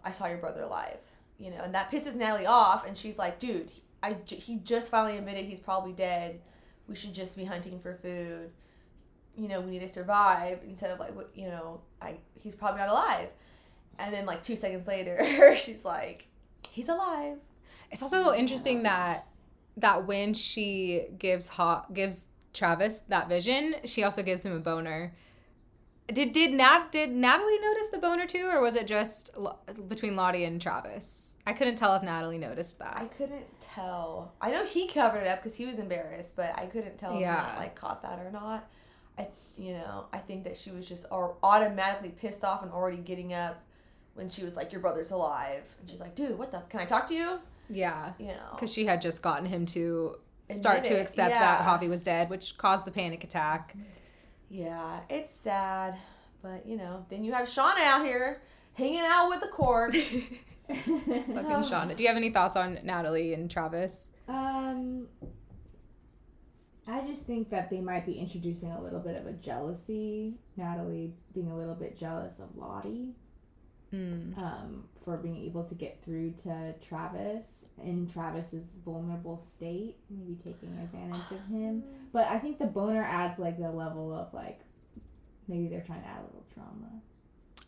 [0.05, 0.99] "I saw your brother alive,"
[1.39, 5.19] you know, and that pisses Natalie off, and she's like, "Dude, I he just finally
[5.19, 6.41] admitted he's probably dead.
[6.89, 8.51] We should just be hunting for food.
[9.37, 12.91] You know, we need to survive instead of like, you know, I he's probably not
[12.91, 13.29] alive."
[13.99, 16.27] And then like two seconds later, she's like,
[16.71, 17.39] "He's alive."
[17.93, 19.29] It's also interesting that
[19.77, 25.15] that when she gives hot gives Travis that vision, she also gives him a boner.
[26.09, 30.17] Did did Nat did Natalie notice the boner too, or was it just Lo- between
[30.17, 31.37] Lottie and Travis?
[31.47, 32.97] I couldn't tell if Natalie noticed that.
[32.97, 34.33] I couldn't tell.
[34.41, 37.21] I know he covered it up because he was embarrassed, but I couldn't tell if
[37.21, 37.35] Yeah.
[37.35, 38.69] Matt like caught that or not.
[39.19, 42.97] I, you know, I think that she was just au- automatically pissed off and already
[42.99, 43.63] getting up
[44.15, 46.63] when she was like, "Your brother's alive," and she's like, "Dude, what the?
[46.69, 47.39] Can I talk to you?"
[47.73, 50.17] Yeah, You know, because she had just gotten him to
[50.51, 51.67] start Admit to it, accept that yeah.
[51.79, 53.75] Javi was dead, which caused the panic attack.
[54.51, 55.97] yeah, it's sad,
[56.43, 58.43] but you know, then you have Shauna out here
[58.75, 59.99] hanging out with the corpse.
[60.69, 60.93] Fucking
[61.29, 61.63] Oh.
[61.71, 61.97] Shauna.
[61.97, 64.11] Do you have any thoughts on Natalie and Travis?
[64.29, 65.09] Um,
[66.89, 70.35] I just think that they might be introducing a little bit of a jealousy.
[70.57, 73.15] Natalie being a little bit jealous of Lottie
[73.93, 74.39] Mm.
[74.39, 80.79] um, for being able to get through to Travis in Travis's vulnerable state, maybe taking
[80.79, 81.83] advantage of him.
[82.13, 84.61] But I think the boner adds like the level of like
[85.49, 87.01] maybe they're trying to add a little trauma.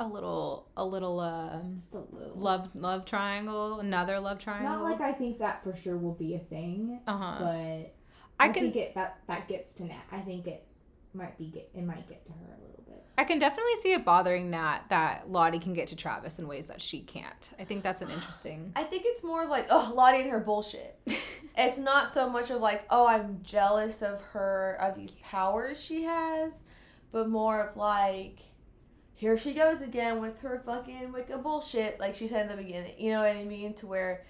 [0.00, 2.34] A little, a little um, just a little.
[2.34, 3.80] love, love triangle.
[3.80, 4.70] Another love triangle.
[4.70, 7.36] Not like I think that for sure will be a thing, uh huh.
[7.38, 7.94] but I
[8.38, 10.02] I, can think it that that gets to Nat.
[10.10, 10.66] I think it
[11.14, 13.05] might be get it might get to her a little bit.
[13.16, 16.68] I can definitely see it bothering Nat that Lottie can get to Travis in ways
[16.68, 17.50] that she can't.
[17.59, 18.72] I think that's an interesting.
[18.74, 20.98] I think it's more like, oh, Lottie and her bullshit.
[21.57, 26.03] it's not so much of like, oh, I'm jealous of her of these powers she
[26.05, 26.55] has,
[27.12, 28.40] but more of like,
[29.14, 32.94] here she goes again with her fucking Wicca bullshit, like she said in the beginning.
[32.98, 33.74] You know what I mean?
[33.74, 34.24] To where,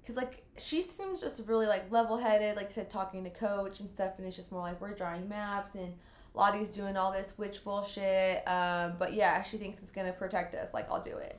[0.00, 3.80] because like she seems just really like level headed, like I said, talking to coach
[3.80, 5.92] and stuff, and it's just more like we're drawing maps and.
[6.34, 10.72] Lottie's doing all this witch bullshit, um, but yeah, she thinks it's gonna protect us.
[10.72, 11.38] Like I'll do it.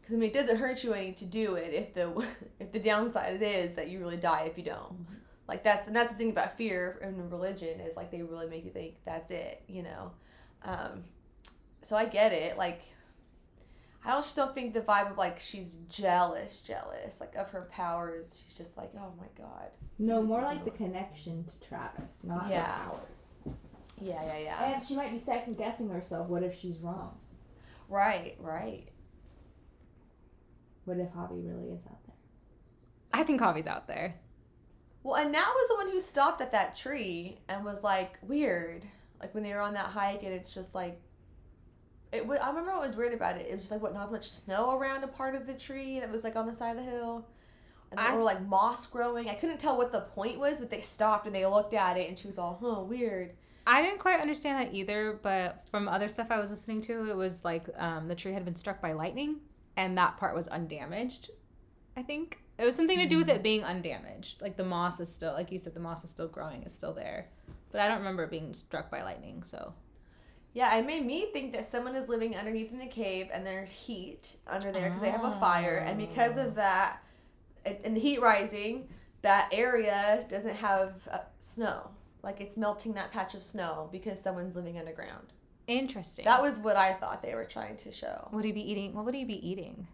[0.00, 2.26] Because I mean, it doesn't hurt you any to do it if the
[2.60, 5.06] if the downside is that you really die if you don't.
[5.46, 8.64] Like that's and that's the thing about fear and religion is like they really make
[8.64, 10.10] you think that's it, you know.
[10.64, 11.04] Um,
[11.82, 12.56] so I get it.
[12.58, 12.82] Like
[14.04, 17.68] I don't just don't think the vibe of like she's jealous, jealous like of her
[17.70, 18.42] powers.
[18.44, 19.68] She's just like, oh my god.
[19.98, 22.62] No, more like the connection to Travis, not Yeah.
[22.62, 23.04] the powers.
[24.04, 24.74] Yeah, yeah, yeah.
[24.74, 26.28] And she might be second guessing herself.
[26.28, 27.18] What if she's wrong?
[27.88, 28.88] Right, right.
[30.84, 32.16] What if Javi really is out there?
[33.12, 34.16] I think Javi's out there.
[35.02, 38.84] Well, and Nat was the one who stopped at that tree and was like weird,
[39.20, 41.00] like when they were on that hike, and it's just like,
[42.12, 42.22] it.
[42.22, 43.46] I remember what was weird about it.
[43.48, 46.00] It was just like what not as much snow around a part of the tree
[46.00, 47.26] that was like on the side of the hill,
[47.90, 49.28] and there were like moss growing.
[49.28, 52.08] I couldn't tell what the point was, but they stopped and they looked at it,
[52.08, 53.34] and she was all, "Huh, weird."
[53.66, 57.16] I didn't quite understand that either, but from other stuff I was listening to, it
[57.16, 59.36] was like um, the tree had been struck by lightning,
[59.76, 61.30] and that part was undamaged.
[61.96, 64.42] I think it was something to do with it being undamaged.
[64.42, 66.92] Like the moss is still, like you said, the moss is still growing, it's still
[66.92, 67.28] there,
[67.72, 69.42] but I don't remember it being struck by lightning.
[69.44, 69.74] So
[70.52, 73.72] Yeah, it made me think that someone is living underneath in the cave and there's
[73.72, 75.76] heat under there because they have a fire.
[75.78, 77.02] And because of that,
[77.64, 78.88] and the heat rising,
[79.22, 81.90] that area doesn't have uh, snow.
[82.24, 85.28] Like it's melting that patch of snow because someone's living underground.
[85.66, 86.24] interesting.
[86.24, 88.28] That was what I thought they were trying to show.
[88.30, 88.94] What would he be eating?
[88.94, 89.86] What would he be eating?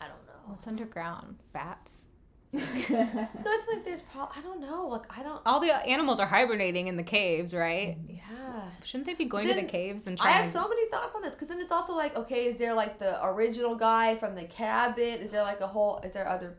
[0.00, 0.40] I don't know.
[0.46, 1.36] What's underground?
[1.52, 2.08] Bats.
[2.52, 4.88] No, it's like there's probably, I don't know.
[4.88, 7.96] Like, I don't, All the animals are hibernating in the caves, right?
[8.08, 8.62] yeah.
[8.82, 10.34] Shouldn't they be going to the caves and I trying?
[10.34, 10.50] have to...
[10.50, 13.24] so many thoughts on this because then it's also like, okay, is there like the
[13.24, 15.20] original guy from the cabin?
[15.20, 16.00] Is there like a whole?
[16.02, 16.56] Is there other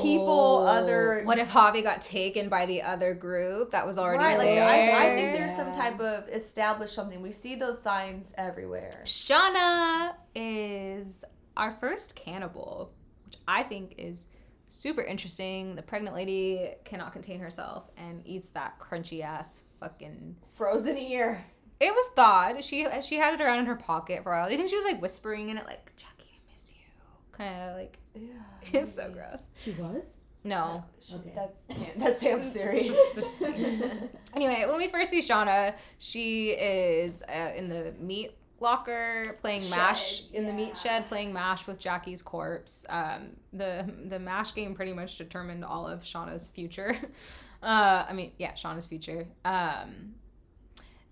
[0.00, 0.66] people?
[0.66, 1.24] Other Oh.
[1.24, 4.38] What if Javi got taken by the other group that was already right?
[4.38, 4.66] Like there?
[4.66, 7.20] I, I think there's some type of established something.
[7.20, 9.02] We see those signs everywhere.
[9.04, 11.24] Shauna is
[11.56, 12.92] our first cannibal,
[13.24, 14.28] which I think is
[14.70, 15.74] super interesting.
[15.76, 20.36] The pregnant lady cannot contain herself and eats that crunchy ass fucking.
[20.54, 21.44] Frozen ear.
[21.80, 22.62] It was thawed.
[22.64, 24.50] She she had it around in her pocket for a while.
[24.50, 26.90] You think she was like whispering in it, like Jackie, I miss you.
[27.32, 28.32] Kind of like Yeah.
[28.80, 29.50] it's so gross.
[29.64, 30.02] she was.
[30.44, 30.84] No.
[31.00, 31.32] She- Okay.
[31.34, 31.58] That's
[31.96, 32.82] that's Sam's theory.
[32.82, 33.42] Just- just-
[34.34, 40.22] Anyway, when we first see Shauna, she is uh, in the meat locker playing mash
[40.22, 42.84] Shed, in the meat shed playing mash with Jackie's corpse.
[42.88, 46.96] Um, the the mash game pretty much determined all of Shauna's future.
[47.60, 49.26] Uh, I mean, yeah, Shauna's future.
[49.44, 50.14] Um,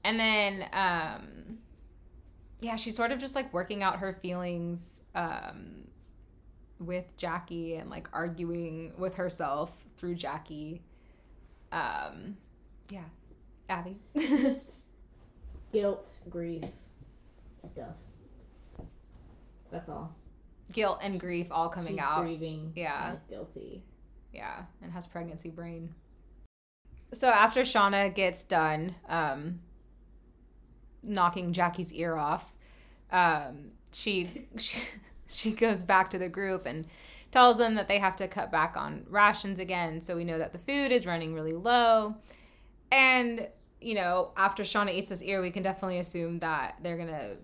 [0.05, 1.59] and then um,
[2.61, 5.89] yeah, she's sort of just like working out her feelings um,
[6.79, 10.83] with Jackie and like arguing with herself through Jackie.
[11.73, 12.37] Um,
[12.91, 13.05] yeah,
[13.69, 13.97] Abi.
[14.17, 14.87] Just
[15.73, 16.65] guilt, grief,
[17.67, 17.95] stuff.
[19.71, 20.15] That's all.
[20.73, 22.23] Guilt and grief all coming She's out.
[22.23, 22.73] grieving.
[22.75, 23.09] Yeah.
[23.09, 23.85] And is guilty.
[24.33, 25.95] Yeah, and has pregnancy brain.
[27.15, 29.61] So after Shauna gets done um,
[31.03, 32.53] knocking Jackie's ear off,
[33.11, 34.83] um, she, she
[35.29, 36.87] she goes back to the group and
[37.31, 40.01] tells them that they have to cut back on rations again.
[40.01, 42.17] So we know that the food is running really low,
[42.91, 43.49] and
[43.81, 47.37] you know after Shauna eats this ear, we can definitely assume that they're gonna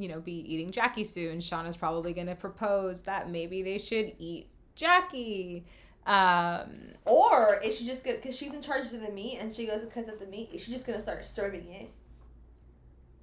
[0.00, 1.38] you know be eating Jackie soon.
[1.38, 5.64] Shauna's probably gonna propose that maybe they should eat Jackie.
[6.06, 6.70] Um,
[7.04, 9.84] Or is she just gonna because she's in charge of the meat and she goes
[9.84, 10.50] because of the meat?
[10.52, 11.90] Is she just gonna start serving it?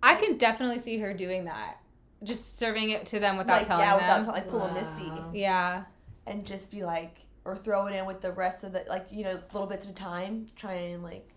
[0.04, 1.78] I can definitely see her doing that.
[2.24, 4.20] Just serving it to them without like telling yeah, them.
[4.22, 4.74] without like pull a Wow.
[4.74, 5.84] Missy yeah.
[6.26, 9.24] and just be like or throw it in with the rest of the like you
[9.24, 10.48] know little bits at a time.
[10.56, 11.28] Try and like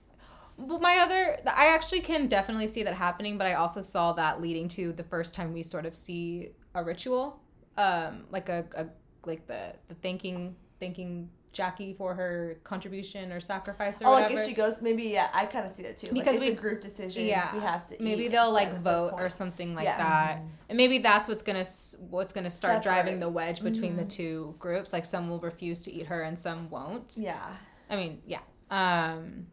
[0.60, 4.40] Well, my other, I actually can definitely see that happening, but I also saw that
[4.40, 7.40] leading to the first time we sort of see a ritual,
[7.76, 8.86] um, like a, a
[9.26, 14.46] like the the thanking thanking Jackie for her contribution or sacrifice or oh like if
[14.46, 16.80] she goes maybe yeah I kind of see that too Because like, we- a group
[16.80, 19.98] decision yeah, we have to maybe they'll like vote or something like Yeah.
[19.98, 20.42] that.
[20.68, 21.64] And maybe that's what's gonna
[22.08, 24.10] what's gonna start driving the wedge between the Mhm.
[24.10, 24.92] two groups.
[24.92, 27.16] Like some will refuse to eat her and some won't.
[27.18, 27.44] Yeah.
[27.90, 28.40] I mean yeah.
[28.70, 29.48] Um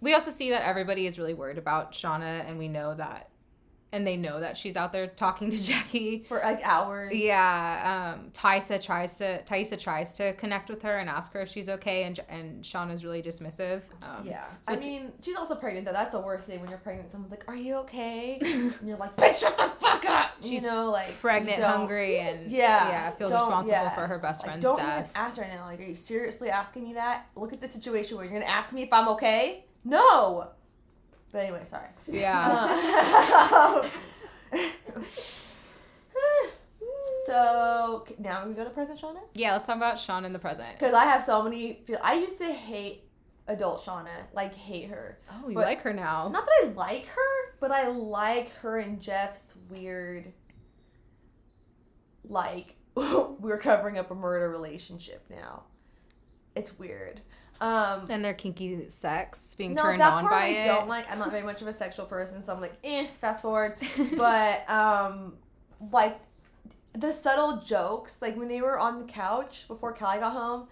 [0.00, 3.28] we also see that everybody is really worried about shauna and we know that
[3.92, 8.30] and they know that she's out there talking to jackie for like hours yeah um
[8.30, 12.04] Taissa tries to Taissa tries to connect with her and ask her if she's okay
[12.04, 14.44] and and Shauna's really dismissive um Yeah.
[14.62, 15.92] so I mean, she's also pregnant though.
[15.92, 17.10] That's the worst thing when you're pregnant.
[17.10, 20.70] Someone's like, "Are you okay?" and you're like, "Bitch, shut the fuck up." She's you
[20.70, 22.88] know, like pregnant don't- hungry and Yeah.
[22.90, 23.90] yeah feels responsible yeah.
[23.90, 25.64] for her best Like, friend's don't death even ask right now.
[25.64, 27.26] Like, are you seriously asking me that?
[27.34, 29.64] Look at the situation where you're gonna ask me if I'm okay.
[29.84, 30.48] No.
[31.32, 31.88] But anyway, sorry.
[32.06, 33.88] yeah
[34.52, 34.64] Um,
[37.26, 40.68] so now we go to present Shauna yeah let's talk about Shauna in the present
[40.78, 41.80] because I have so many.
[41.86, 43.04] Feel I used to hate
[43.46, 45.18] adult Shauna, like hate her.
[45.32, 48.78] oh you but- like her now Not that I like her, but I like her
[48.78, 50.32] and Jeff's weird,
[52.24, 55.64] like we're covering up a murder relationship now.
[56.56, 57.20] It's weird.
[57.60, 60.88] Um, and their kinky sex being no, turned that on part by I it don't
[60.88, 61.10] like.
[61.10, 63.76] I'm not very much of a sexual person, so I'm like, eh, fast forward.
[64.16, 65.34] but um,
[65.92, 66.18] like
[66.94, 70.68] the subtle jokes, like when they were on the couch before Callie got home,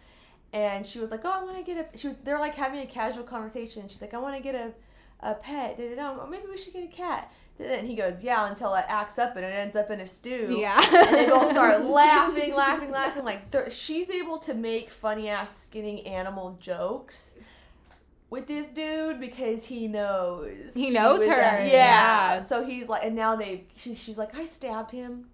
[0.55, 2.81] and she was like, "Oh, I want to get a." She was they're like having
[2.81, 3.87] a casual conversation.
[3.88, 4.72] She's like, "I want to get a,
[5.20, 7.31] a pet." Maybe we should get a cat.
[7.61, 10.57] And he goes, "Yeah," until it acts up and it ends up in a stew.
[10.59, 13.25] yeah And they all start laughing, laughing, laughing.
[13.25, 17.35] Like they're- she's able to make funny ass skinning animal jokes
[18.31, 21.66] with this dude because he knows He knows her, yeah.
[21.66, 22.44] yeah.
[22.44, 25.29] So he's like, and now they, she, she's like, I stabbed him.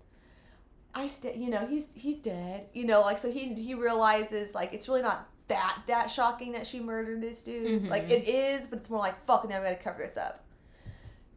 [0.95, 2.67] I st- you know, he's he's dead.
[2.73, 6.67] You know, like so he he realizes like it's really not that that shocking that
[6.69, 7.83] she murdered this dude.
[7.83, 7.91] Mhm.
[7.91, 9.49] Like it is, but it's more like fuck.
[9.49, 10.44] Now I gotta cover this up.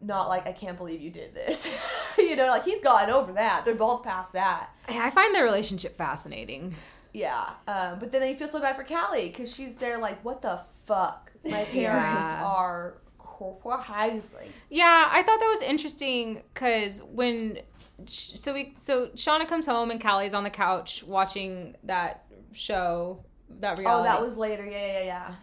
[0.02, 1.76] Not like I can't believe you did this.
[2.18, 3.66] you know, like he's gotten over that.
[3.66, 4.70] They're both past that.
[4.88, 6.76] i find their relationship fascinating
[7.14, 7.50] Yeah.
[7.68, 10.62] Um, but then they feel so bad for Callie because she's there like, what the
[10.86, 11.32] fuck?
[11.44, 12.44] My parents Yeah.
[12.46, 12.98] are
[13.40, 14.52] crazy.
[14.70, 17.60] Yeah, I thought that was interesting because when
[18.08, 23.24] so we so Shauna comes home and Callie's on the couch watching that show
[23.60, 24.10] that reality.
[24.10, 24.66] Oh, that was later.
[24.66, 25.34] Yeah, yeah,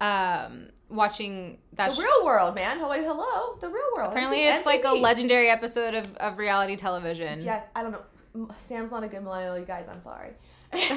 [0.00, 0.46] yeah.
[0.46, 1.90] um watching that.
[1.90, 2.78] The sh- real world, man.
[2.78, 3.56] hello hello.
[3.60, 4.12] The real world.
[4.12, 4.56] apparently, MTV.
[4.56, 7.42] it's like a legendary episode of, of reality television.
[7.42, 8.48] Yeah, I don't know.
[8.56, 9.86] Sam's not a good millennial, you guys.
[9.88, 10.30] I'm sorry.
[10.72, 10.90] like,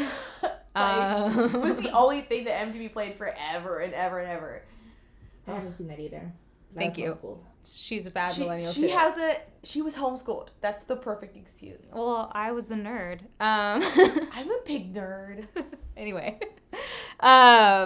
[0.75, 4.63] Um, it was the only thing that MTV played forever and ever and ever.
[5.47, 6.31] I haven't seen that either.
[6.73, 7.39] That Thank you.
[7.63, 8.87] She's a bad She, millennial she too.
[8.89, 9.35] has a.
[9.63, 10.47] She was homeschooled.
[10.61, 11.91] That's the perfect excuse.
[11.93, 13.21] well, I was a nerd.
[13.39, 13.81] Um,
[14.33, 15.47] I'm a big nerd.
[15.97, 16.39] anyway
[17.21, 17.29] um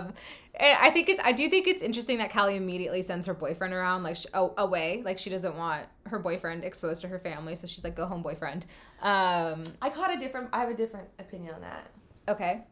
[0.03, 0.13] and
[0.59, 4.03] i think it's i do think it's interesting that callie immediately sends her boyfriend around
[4.03, 7.65] like sh- oh, away like she doesn't want her boyfriend exposed to her family so
[7.65, 8.65] she's like go home boyfriend
[9.01, 10.49] um I caught a different.
[10.53, 11.87] I have a different opinion on that.
[12.27, 12.63] okay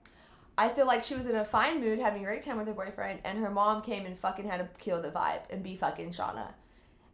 [0.59, 2.73] I feel like she was in a fine mood, having a great time with her
[2.73, 6.11] boyfriend, and her mom came and fucking had to kill the vibe and be fucking
[6.11, 6.47] Shauna.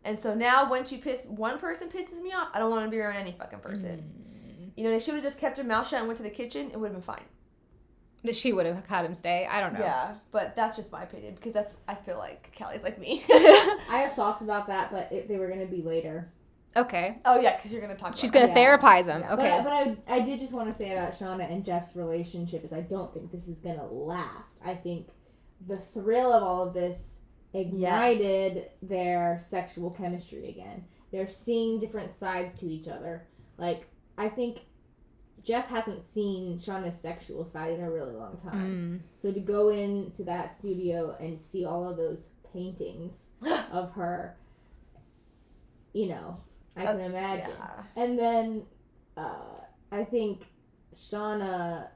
[0.03, 2.89] And so now, once you piss one person pisses me off, I don't want to
[2.89, 4.03] be around any fucking person.
[4.03, 4.71] Mm.
[4.75, 6.31] You know, if she would have just kept her mouth shut and went to the
[6.31, 7.23] kitchen, it would have been fine.
[8.25, 9.47] That she would have had him stay.
[9.49, 9.79] I don't know.
[9.79, 13.23] Yeah, but that's just my opinion because that's I feel like Callie's like me.
[13.29, 16.31] I have thoughts about that, but it, they were gonna be later.
[16.77, 17.19] Okay.
[17.23, 18.13] oh yeah, because you're gonna talk.
[18.15, 18.77] She's about gonna Yeah.
[18.77, 19.21] therapize him.
[19.21, 19.33] Yeah.
[19.33, 19.49] Okay.
[19.49, 22.73] But, but I, I did just want to say about Shauna and Jeff's relationship is
[22.73, 24.59] I don't think this is gonna last.
[24.65, 25.07] I think
[25.67, 27.13] the thrill of all of this
[27.53, 30.85] ignited their sexual chemistry again.
[31.11, 33.27] They're seeing different sides to each other.
[33.57, 34.65] Like I think
[35.45, 38.65] Jeff hasn't seen Shauna's sexual side in a really long time.
[38.65, 39.21] Mm.
[39.21, 43.13] So to go into that studio and see all of those paintings
[43.71, 44.35] of her,
[45.93, 46.41] you know,
[46.75, 47.51] I can imagine.
[47.57, 47.83] yeah.
[47.95, 48.63] And then
[49.15, 50.47] uh, I think
[50.95, 51.89] Shauna,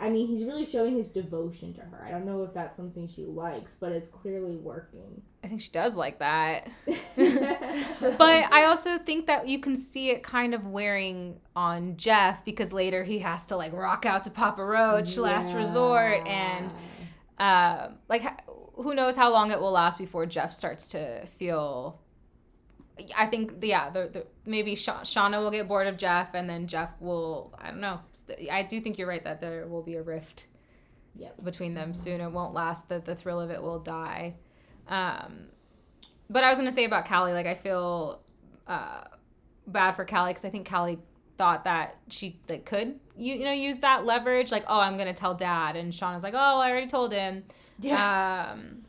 [0.00, 2.04] I mean, he's really showing his devotion to her.
[2.06, 5.22] I don't know if that's something she likes, but it's clearly working.
[5.42, 6.68] I think she does like that.
[6.86, 12.72] but I also think that you can see it kind of wearing on Jeff because
[12.72, 16.70] later he has to like rock out to Papa Roach, Last Resort, and
[17.38, 18.22] uh, like
[18.74, 22.00] who knows how long it will last before Jeff starts to feel.
[23.16, 26.66] I think yeah, the, the maybe Sha- Shauna will get bored of Jeff, and then
[26.66, 27.54] Jeff will.
[27.60, 28.00] I don't know.
[28.50, 30.46] I do think you're right that there will be a rift
[31.16, 31.44] Yep.
[31.44, 32.20] between them soon.
[32.20, 32.88] It won't last.
[32.88, 34.34] That the thrill of it will die.
[34.88, 35.46] Um,
[36.30, 38.20] but I was gonna say about Callie, like I feel
[38.66, 39.04] uh,
[39.66, 40.98] bad for Callie because I think Callie
[41.36, 45.14] thought that she like could you you know use that leverage, like oh I'm gonna
[45.14, 47.44] tell Dad, and Shauna's like oh I already told him.
[47.80, 48.50] Yeah.
[48.52, 48.84] Um,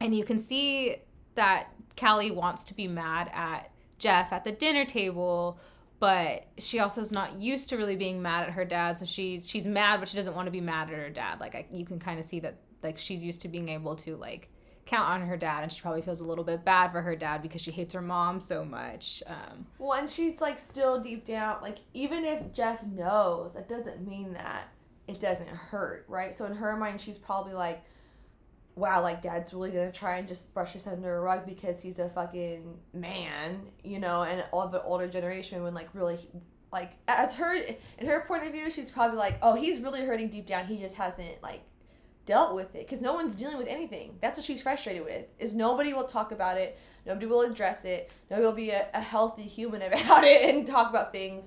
[0.00, 0.96] and you can see
[1.34, 1.68] that
[1.98, 5.58] Callie wants to be mad at Jeff at the dinner table,
[5.98, 8.98] but she also is not used to really being mad at her dad.
[8.98, 11.40] So she's she's mad, but she doesn't want to be mad at her dad.
[11.40, 14.16] Like I, you can kind of see that like she's used to being able to
[14.16, 14.50] like
[14.86, 17.42] count on her dad, and she probably feels a little bit bad for her dad
[17.42, 19.22] because she hates her mom so much.
[19.26, 24.06] Um, Well, and she's like still deep down, like even if Jeff knows, it doesn't
[24.08, 24.68] mean that
[25.06, 26.34] it doesn't hurt, right?
[26.34, 27.82] So in her mind, she's probably like,
[28.78, 31.98] wow, like dad's really gonna try and just brush this under a rug because he's
[31.98, 36.18] a fucking man, you know, and all the older generation when like really.
[36.70, 37.56] Like as her
[37.96, 40.66] in her point of view, she's probably like, "Oh, he's really hurting deep down.
[40.66, 41.62] He just hasn't like
[42.28, 44.18] dealt with it because no one's dealing with anything.
[44.20, 45.24] That's what she's frustrated with.
[45.38, 46.78] Is nobody will talk about it.
[47.06, 48.12] Nobody will address it.
[48.30, 51.46] Nobody will be a, a healthy human about it and talk about things.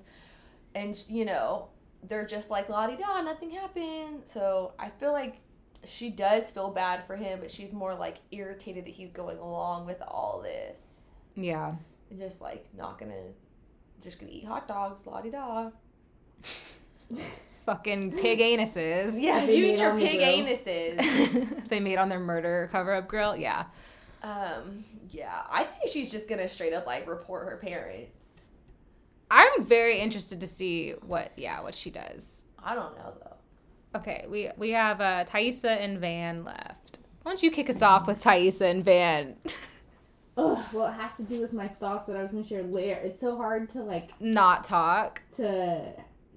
[0.74, 1.68] And you know,
[2.04, 4.24] they're just like la di da, nothing happened.
[4.26, 5.40] So I feel like
[5.84, 9.86] she does feel bad for him, but she's more like irritated that he's going along
[9.86, 11.02] with all this
[11.36, 11.76] yeah,
[12.10, 13.30] and just like not gonna,
[14.04, 15.70] just gonna eat hot dogs, la di da.
[17.66, 19.16] fucking pig anuses.
[19.18, 21.68] Yeah, you eat your pig anuses.
[21.70, 23.36] they made on their murder cover up grill.
[23.36, 23.66] Yeah.
[24.24, 28.12] Um, yeah, I think she's just gonna straight up like report her parents.
[29.30, 32.44] I'm very interested to see what yeah what she does.
[32.64, 33.31] I don't know though.
[33.94, 37.00] Okay, we we have uh, Taissa and Van left.
[37.24, 39.36] Why don't you kick us off with Taissa and Van?
[40.38, 42.64] Ugh, well, it has to do with my thoughts that I was going to share
[42.64, 43.00] later.
[43.04, 45.22] It's so hard to like Not talk.
[45.36, 45.94] to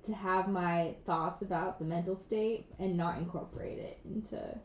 [0.06, 4.58] to have my thoughts about the mental state and not incorporate it into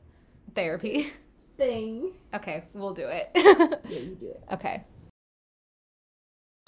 [0.56, 1.12] Therapy.
[1.58, 2.14] thing.
[2.34, 3.30] Okay, we'll do it.
[3.36, 4.44] Yeah, you do it.
[4.54, 4.84] okay.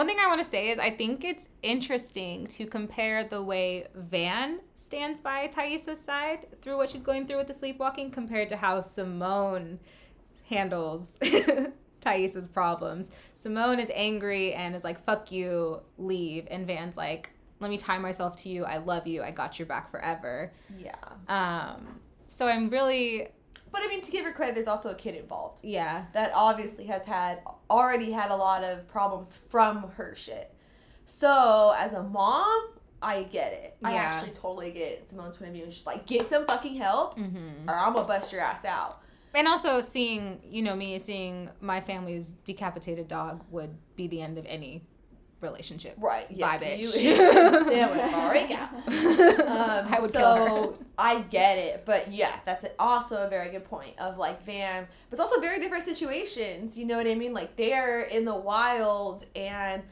[0.02, 3.86] One thing I want to say is I think it's interesting to compare the way
[3.94, 8.56] Van stands by Taissa's side through what she's going through with the sleepwalking compared to
[8.56, 9.78] how Simone
[10.50, 11.18] handles
[12.00, 13.12] Taissa's problems.
[13.34, 16.48] Simone is angry and is like, fuck you, leave.
[16.50, 17.30] And Van's like,
[17.60, 18.64] let me tie myself to you.
[18.64, 19.22] I love you.
[19.22, 20.52] I got your back forever.
[20.80, 20.96] Yeah,
[21.28, 23.28] Um, so I'm really,
[23.72, 26.84] but I mean, to give her credit, there's also a kid involved yeah, that obviously
[26.86, 30.54] has had already had a lot of problems from her shit.
[31.06, 32.68] So as a mom,
[33.02, 33.76] I get it.
[33.82, 35.64] I actually totally get Simone's point of view.
[35.66, 37.68] She's like, get some fucking help, mm-hmm.
[37.68, 39.00] or I'm gonna bust your ass out.
[39.34, 44.38] and also seeing you know me seeing my family's decapitated dog would be the end
[44.38, 44.84] of any
[45.42, 46.26] relationship Right?
[46.30, 46.58] Yeah.
[46.58, 46.92] Bye, You, bitch.
[46.92, 48.70] Sam went right now.
[49.52, 50.84] Um, I would so kill her.
[50.98, 55.18] I get it, but yeah, that's also a very good point of like Van, but
[55.18, 56.76] it's also very different situations.
[56.78, 57.34] You know what I mean?
[57.34, 59.82] Like they're in the wild and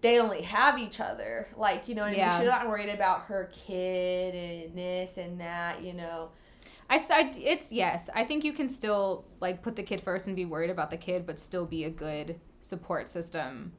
[0.00, 1.48] they only have each other.
[1.56, 2.40] Like you know what I mean?
[2.40, 5.82] She's not worried about her kid and this and that.
[5.82, 6.30] You know?
[6.90, 10.36] I, I- it's yes i think you can still like put the kid first and
[10.36, 13.72] be worried about the kid but still be a good support system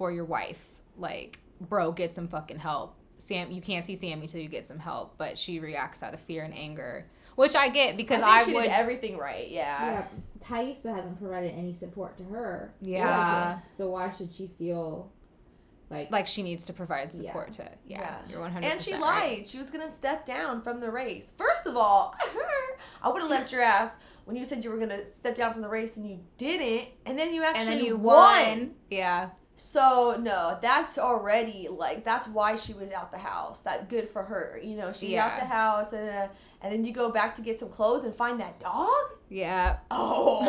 [0.00, 4.40] for your wife like bro get some fucking help Sam, you can't see Sammy till
[4.40, 7.04] you get some help, but she reacts out of fear and anger,
[7.36, 8.62] which I get because I, I, think she would.
[8.62, 9.46] did everything right.
[9.48, 9.92] Yeah.
[9.92, 10.04] Yeah,
[10.42, 12.72] Taissa hasn't provided any support to her.
[12.80, 13.58] Yeah.
[13.76, 15.12] So why should she feel
[15.90, 17.68] like like she needs to provide support to.
[17.86, 18.16] Yeah, Yeah.
[18.30, 18.66] you're 100.
[18.66, 19.02] And she lied.
[19.02, 19.48] Right.
[19.48, 21.34] She was gonna step down from the race.
[21.36, 22.14] First of all,
[23.02, 23.92] I would have left your ass
[24.24, 27.18] when you said you were gonna step down from the race and you didn't, and
[27.18, 28.48] then you actually And then you won.
[28.58, 28.74] won.
[28.90, 29.30] Yeah.
[29.62, 33.60] So no, that's already like that's why she was out the house.
[33.60, 34.58] That good for her.
[34.60, 36.28] You know, she's out the house and uh,
[36.62, 38.88] and then you go back to get some clothes and find that dog.
[39.28, 39.76] Yeah.
[39.90, 40.40] Oh,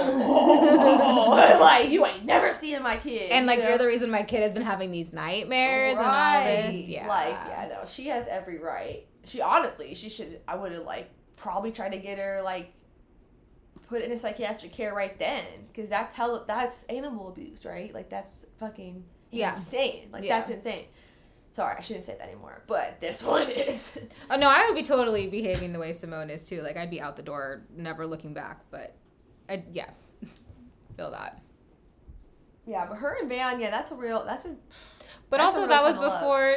[1.62, 3.32] like you ain't never seen my kid.
[3.32, 3.70] And like you know?
[3.70, 6.76] you're the reason my kid has been having these nightmares and all this.
[6.76, 6.86] Right.
[6.88, 7.07] Yeah.
[7.07, 9.05] Like, yeah, no, she has every right.
[9.26, 10.39] She honestly, she should.
[10.47, 12.74] I would have like probably tried to get her like
[13.91, 16.45] put in a psychiatric care right then, because that's hell.
[16.47, 17.93] That's animal abuse, right?
[17.93, 19.53] Like that's fucking Yeah.
[19.55, 20.07] insane.
[20.13, 20.39] Like Yeah.
[20.39, 20.85] that's insane.
[21.49, 22.63] Sorry, I shouldn't say that anymore.
[22.67, 23.97] But this one is.
[24.29, 26.61] Oh no, I would be totally behaving the way Simone is too.
[26.61, 28.61] Like I'd be out the door, never looking back.
[28.71, 28.95] But,
[29.49, 29.89] I yeah,
[30.95, 31.41] feel that.
[32.65, 34.23] yeah, but her and Van, yeah, that's a real.
[34.25, 34.55] That's a.
[35.29, 36.21] But That's also real that was kind of love.
[36.21, 36.55] before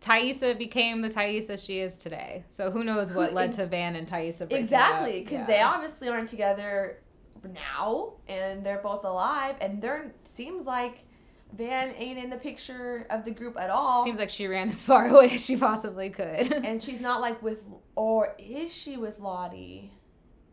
[0.00, 2.44] Taissa became the Taissa she is today.
[2.48, 5.46] So who knows what led to Van and Taissa Exactly, because Yeah.
[5.46, 6.98] they obviously aren't together
[7.42, 11.04] now, and they're both alive, and they're seems like
[11.52, 14.04] Van ain't in the picture of the group at all.
[14.04, 16.52] Seems like she ran as far away as she possibly could.
[16.52, 17.64] and she's not like with,
[17.96, 19.90] or is she with Lottie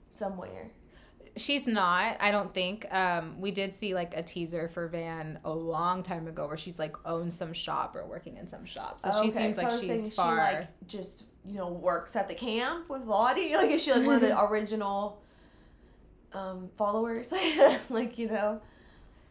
[0.10, 0.72] somewhere?
[1.38, 2.86] She's not, I don't think.
[2.94, 6.80] Um, we did see like a teaser for Van a long time ago where she's
[6.80, 9.00] like owns some shop or working in some shop.
[9.00, 10.36] So she seems so like she's far.
[10.36, 13.54] She like just you know works at the camp with Lottie.
[13.56, 15.22] Like is she like one of the original
[16.34, 17.34] um, followers?
[17.90, 18.62] like you know.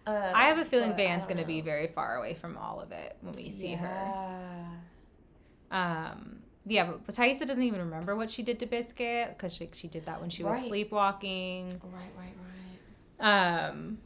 [0.07, 2.93] Uh, I have a feeling Van's going to be very far away from all of
[2.93, 4.69] it when we see her.
[5.73, 9.87] Um, yeah, but, Taissa doesn't even remember what she did to Biscuit because she, she
[9.89, 10.67] did that when she was Right.
[10.67, 11.69] sleepwalking.
[11.85, 12.35] Right, right,
[13.21, 13.69] right.
[13.69, 13.99] Um,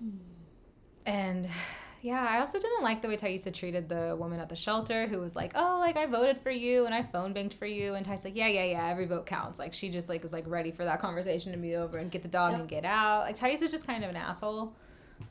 [1.07, 1.49] and
[2.03, 5.19] yeah, I also didn't like the way Taissa treated the woman at the shelter who
[5.21, 8.07] was like, "Oh, like I voted for you and I phone banked for you," and
[8.07, 10.71] Taissa's like, "Yeah, yeah, yeah, every vote counts." Like she just like was like ready
[10.71, 12.61] for that conversation to be over and get the dog Yep.
[12.61, 13.21] and get out.
[13.23, 14.75] Like Taissa's just kind of an asshole.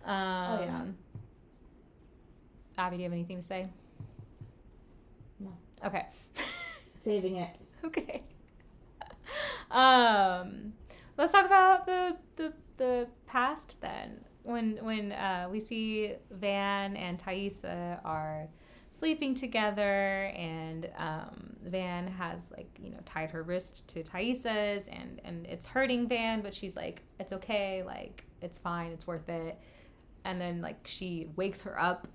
[0.06, 0.82] Um, Oh, yeah.
[2.78, 3.68] Abi, do you have anything to say?
[5.40, 5.52] No.
[5.86, 6.06] Okay.
[7.10, 7.50] saving it?
[7.86, 8.24] okay.
[9.72, 10.74] Um,
[11.16, 14.26] let's talk about the the the past then.
[14.42, 18.48] When when uh, we see Van and Taissa are
[18.90, 25.22] sleeping together, and um, Van has like you know tied her wrist to Taissa's, and
[25.24, 29.60] and it's hurting Van, but she's like, it's okay, like it's fine, it's worth it.
[30.26, 32.08] And then like she wakes her up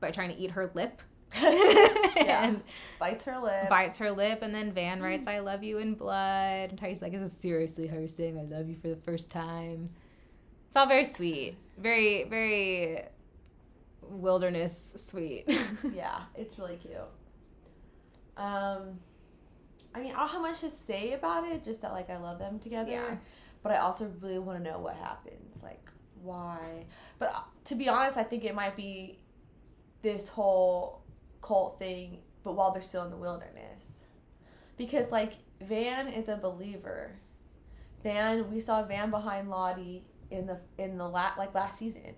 [0.00, 1.02] by trying to eat her lip.
[1.36, 2.62] And
[2.98, 3.68] Bites her lip.
[3.68, 7.12] bites her lip, and then Van writes "I love you" in blood, and Taissa's like,
[7.12, 9.90] "Is this seriously her saying I love you for the first time?"
[10.68, 13.02] It's all very sweet, very very
[14.02, 15.44] wilderness sweet.
[15.94, 16.96] yeah, it's really cute.
[18.36, 18.98] Um,
[19.94, 21.64] I mean, I don't have much to say about it.
[21.64, 22.90] Just that, like, I love them together.
[22.90, 23.16] Yeah.
[23.62, 25.62] But I also really want to know what happens.
[25.62, 25.88] Like,
[26.22, 26.86] why?
[27.18, 29.18] But uh, to be honest, I think it might be
[30.02, 31.03] this whole
[31.44, 34.04] cult thing, but while they're still in the wilderness,
[34.76, 37.12] because like Van is a believer.
[38.02, 42.14] Van, we saw Van behind Lottie in the in the la- like last season.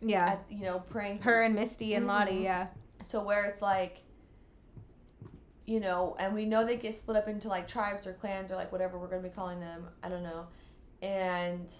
[0.00, 2.40] yeah, At, you know, praying to her and Misty and Lottie.
[2.40, 2.44] Mhm.
[2.44, 2.66] Yeah,
[3.04, 3.98] so where it's like
[5.64, 8.56] you know and we know they get split up into like tribes or clans or
[8.56, 10.44] like whatever we're going to be calling them i don't know
[11.02, 11.72] and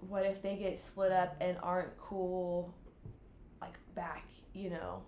[0.00, 2.74] what if they get split up and aren't cool
[3.94, 5.02] back you know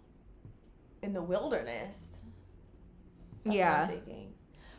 [1.03, 2.21] in the wilderness
[3.45, 3.83] That's Yeah.
[3.83, 4.33] I'm thinking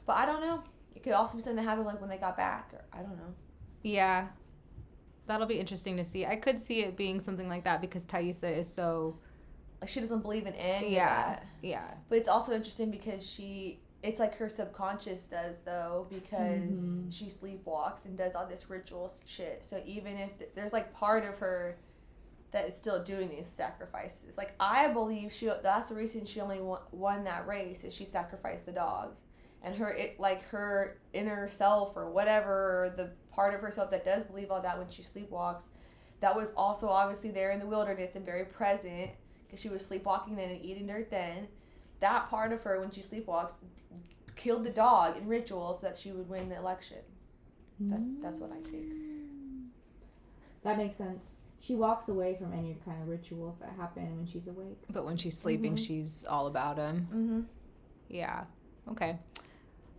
[0.05, 0.63] but i don't know
[0.95, 3.17] it could also be something that happened like when they got back or i don't
[3.17, 3.33] know
[3.83, 4.27] yeah.
[5.27, 6.25] That'll be interesting to see.
[6.25, 9.17] I could see it being something like that because Taissa is so
[9.81, 14.19] like she doesn't believe in any yeah yeah But it's also interesting because she it's
[14.19, 17.13] like her subconscious does though because Mhm.
[17.13, 19.63] she sleepwalks and does all this ritual shit.
[19.63, 21.77] So even if th- there's like part of her
[22.57, 24.35] that is still doing these sacrifices.
[24.37, 26.59] Like I believe she that's the reason she only
[26.91, 29.15] won, that race is she sacrificed the dog.
[29.61, 34.23] And her it like her inner self or whatever the part of herself that does
[34.23, 35.65] believe all that when she sleepwalks
[36.19, 39.11] that was also obviously there in the wilderness and very present
[39.45, 41.47] because she was sleepwalking then and eating dirt then
[41.99, 43.55] that part of her when she sleepwalks
[44.35, 46.99] killed the dog in ritual so that she would win the election.
[47.79, 48.85] That's that's what I think.
[50.63, 51.23] That makes sense.
[51.59, 54.77] She walks away from any kind of rituals that happen when she's awake.
[54.89, 55.85] But when she's sleeping, Mhm.
[55.87, 57.07] she's all about him.
[57.11, 57.41] Mm-hmm.
[58.09, 58.45] Yeah.
[58.89, 59.19] Okay.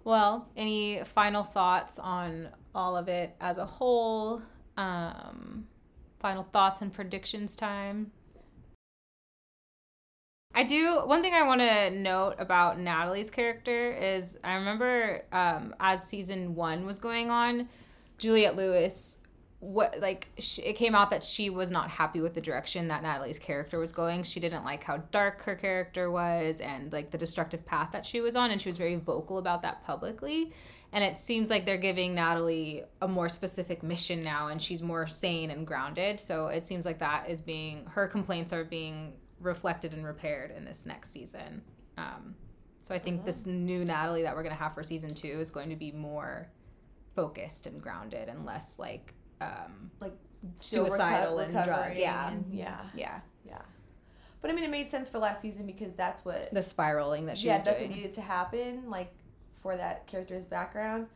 [0.04, 4.42] Well, any final thoughts on all of it as a whole?
[4.76, 5.66] Um,
[6.18, 8.12] final thoughts and predictions time.
[10.54, 11.02] I do.
[11.04, 16.54] One thing I want to note about Natalie's character is I remember um, as season
[16.54, 17.68] one was going on,
[18.16, 19.18] Juliette Lewis,
[19.60, 23.02] what like sh it came out that she was not happy with the direction that
[23.02, 24.22] Natalie's character was going.
[24.22, 28.20] She didn't like how dark her character was and like the destructive path that she
[28.20, 30.52] was on, and she was very vocal about that publicly.
[30.92, 35.06] And it seems like they're giving Natalie a more specific mission now, and she's more
[35.06, 36.20] sane and grounded.
[36.20, 40.64] So it seems like that is being her complaints are being reflected and repaired in
[40.64, 41.62] this next season.
[41.96, 42.36] Um,
[42.80, 45.70] so I think this new Natalie that we're gonna have for season two is going
[45.70, 46.48] to be more
[47.16, 50.16] focused and grounded and less like um, Like
[50.56, 51.96] suicidal and drug.
[51.96, 53.62] Yeah, and- yeah, yeah, yeah.
[54.40, 57.38] But I mean, it made sense for last season because that's what the spiraling that
[57.38, 57.90] she yeah, was that's doing.
[57.90, 59.12] what needed to happen, like
[59.54, 61.08] for that character's background.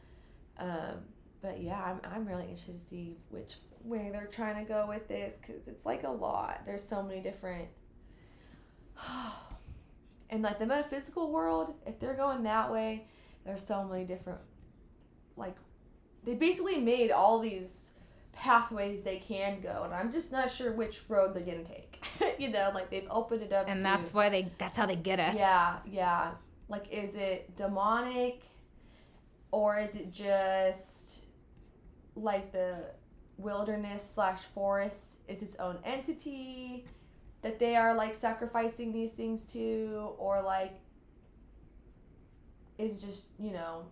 [0.59, 1.05] Um,
[1.41, 3.55] but yeah, I'm I'm really interested to see which
[3.85, 6.62] way they're trying to go with this because it's like a lot.
[6.64, 7.68] There's so many different.
[10.31, 13.07] And like the metaphysical world, if they're going that way,
[13.45, 14.41] there's so many different,
[15.37, 15.55] like,
[16.25, 17.91] they basically made all these
[18.33, 22.05] pathways they can go, and I'm just not sure which road they're gonna take.
[22.39, 24.97] you know, like they've opened it up, and to- that's why they that's how they
[24.97, 25.37] get us.
[25.37, 26.33] yeah, yeah.
[26.68, 28.43] Like, is it demonic,
[29.51, 31.20] or is it just
[32.16, 32.76] like the
[33.37, 36.87] wilderness slash forest is its own entity
[37.43, 40.78] that they are like sacrificing these things to, or like
[42.78, 43.85] is just you know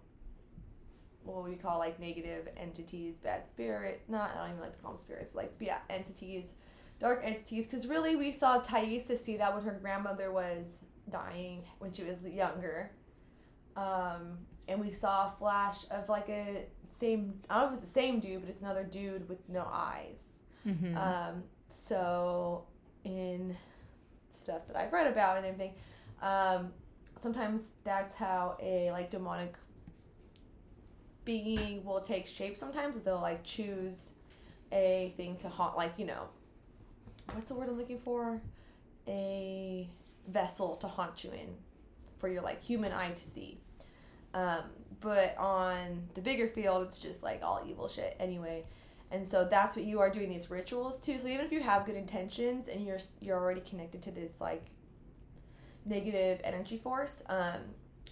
[1.24, 4.02] what we call like negative entities, bad spirit.
[4.08, 6.54] Not I don't even like to call them spirits, but like yeah, entities,
[6.98, 7.66] dark entities.
[7.66, 12.24] Because really, we saw Taissa see that when her grandmother was dying when she was
[12.24, 12.90] younger.
[13.76, 16.64] Um, and we saw a flash of like a
[16.98, 19.66] same I don't know if it's the same dude, but it's another dude with no
[19.70, 20.22] eyes.
[20.66, 20.96] Mhm.
[20.96, 22.64] Um, so
[23.04, 23.56] in
[24.32, 25.74] stuff that I've read about and everything,
[26.20, 26.72] um,
[27.18, 29.54] sometimes that's how a like demonic
[31.24, 32.56] being will take shape.
[32.56, 34.12] Sometimes they'll like choose
[34.72, 36.28] a thing to haunt, like you know,
[37.32, 38.40] what's the word I'm looking for?
[39.08, 39.88] A
[40.28, 41.54] vessel to haunt you in,
[42.18, 43.60] for your like human eye to see.
[44.34, 44.62] Um,
[45.00, 48.64] but on the bigger field, it's just like all evil shit anyway.
[49.10, 51.18] And so that's what you are doing these rituals too.
[51.18, 54.64] So even if you have good intentions and you're you're already connected to this like
[55.84, 57.60] negative energy force, um,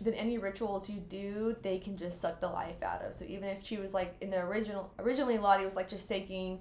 [0.04, 3.14] then any rituals you do, they can just suck the life out of.
[3.14, 6.60] So even if she was like in the original, originally Lottie was like just taking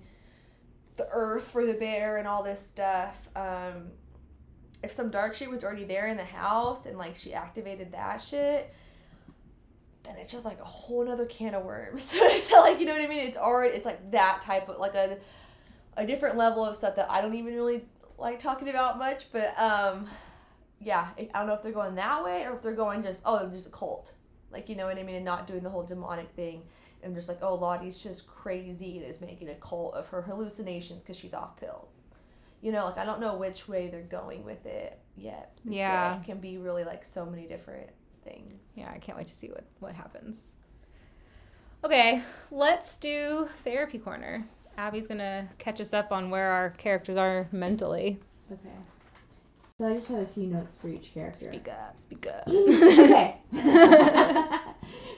[0.95, 3.29] the earth for the bear and all this stuff.
[3.35, 3.91] Um,
[4.83, 8.17] if some dark shit was already there in the house and like she activated that
[8.17, 8.73] shit,
[10.03, 12.03] then it's just like a whole nother can of worms.
[12.43, 13.27] so like you know what I mean?
[13.27, 15.17] It's already it's like that type of like a
[15.95, 17.85] a different level of stuff that I don't even really
[18.17, 19.31] like talking about much.
[19.31, 20.07] But um,
[20.79, 23.21] yeah, I I don't know if they're going that way or if they're going just
[23.25, 24.13] oh they're just a cult,
[24.51, 26.63] like you know what I mean, and not doing the whole demonic thing.
[27.03, 31.01] And just like oh Lottie's just crazy and is making a cult of her hallucinations
[31.01, 31.95] because she's off pills.
[32.61, 35.57] You know, like I don't know which way they're going with it yet.
[35.63, 36.19] Yeah.
[36.19, 37.89] it can be really like so many different
[38.23, 38.61] things.
[38.75, 40.55] Yeah, I can't wait to see what what happens.
[41.83, 44.47] Okay, let's do therapy corner.
[44.77, 48.19] Abi's gonna catch us up on where our characters are mentally.
[48.51, 48.75] Okay.
[49.79, 51.53] So I just have a few notes for each character.
[51.53, 52.47] Speak up, speak up.
[52.49, 53.41] okay.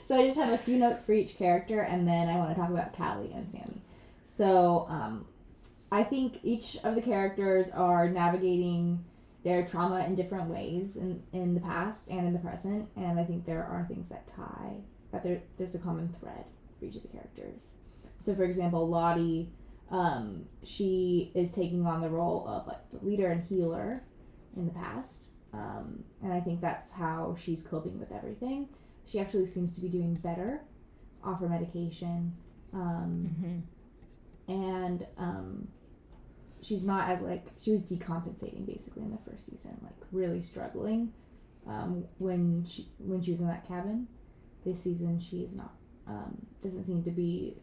[0.05, 2.55] so I just have a few notes for each character, and then I want to
[2.55, 3.82] talk about Callie and Sammy.
[4.26, 5.28] So um,
[5.93, 9.05] I think each of the characters are navigating
[9.45, 13.24] their trauma in different ways in, in the past and in the present, and I
[13.24, 14.74] think there are things that tie
[15.14, 16.43] that there there's a common thread
[16.78, 17.70] for each of the characters.
[18.18, 19.53] So, for example, Lottie,
[19.89, 24.03] um, she is taking on the role of like the leader and healer
[24.56, 25.26] in the past.
[25.54, 28.70] Um, and I think that's how she's coping with everything.
[29.06, 30.62] She actually seems to be doing better
[31.24, 32.34] off her medication.
[32.74, 33.62] Um, Mhm.
[34.47, 35.68] and um,
[36.62, 41.14] she's not as like she was decompensating basically in the first season, like really struggling
[41.68, 44.08] um, when she when she was in that cabin.
[44.66, 45.74] This season, she is not
[46.08, 47.58] um, doesn't seem to be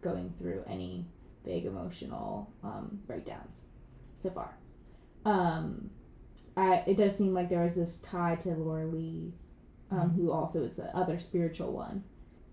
[0.00, 1.06] going through any
[1.44, 3.60] big emotional um, breakdowns
[4.16, 4.56] so far.
[5.24, 5.90] Um,
[6.56, 9.32] I, it does seem like there is this tie to Laura Lee,
[9.90, 12.04] um, who also is the other spiritual one.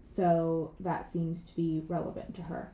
[0.05, 2.73] So that seems to be relevant to her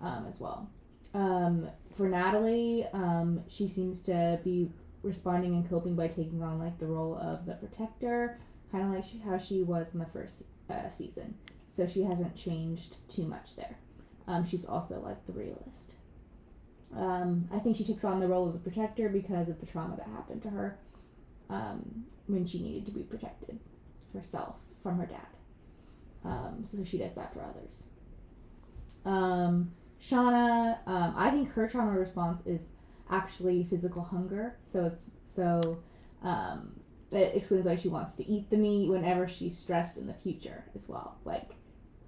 [0.00, 0.70] um, as well.
[1.14, 4.70] Um, for Natalie, um, she seems to be
[5.02, 8.38] responding and coping by taking on like the role of the protector,
[8.70, 11.34] kind of like she, how she was in the first uh, season.
[11.66, 13.78] So she hasn't changed too much there.
[14.26, 15.94] Um, she's also like the realist.
[16.96, 19.96] Um, I think she takes on the role of the protector because of the trauma
[19.96, 20.78] that happened to her
[21.50, 23.58] um, when she needed to be protected
[24.14, 25.26] herself from her dad.
[26.24, 27.84] Um, so she does that for others.
[29.04, 29.72] Um,
[30.02, 32.62] Shauna, um, I think her trauma response is
[33.10, 34.56] actually physical hunger.
[34.64, 35.80] So it's so
[36.22, 36.80] um,
[37.10, 40.64] it explains why she wants to eat the meat whenever she's stressed in the future
[40.74, 41.16] as well.
[41.24, 41.50] Like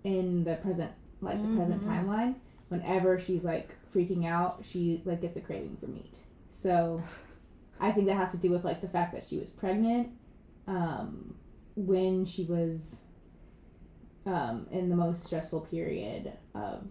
[0.05, 1.87] in the present, like the present Mhm.
[1.89, 2.35] timeline,
[2.71, 6.14] whenever she's like freaking out, she like gets a craving for meat.
[6.51, 7.03] So
[7.81, 10.09] I think that has to do with like the fact that she was pregnant
[10.66, 11.35] um,
[11.77, 13.01] when she was
[14.27, 16.85] um, in the most stressful period of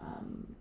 [0.00, 0.54] um,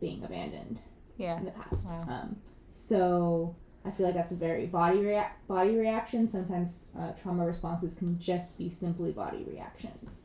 [0.00, 0.80] being abandoned
[1.16, 1.38] Yeah.
[1.38, 1.86] in the past.
[1.86, 2.04] Wow.
[2.08, 2.36] Um,
[2.74, 6.30] so I feel like that's a very body rea- body reaction.
[6.30, 10.16] Sometimes uh, trauma responses can just be simply body reactions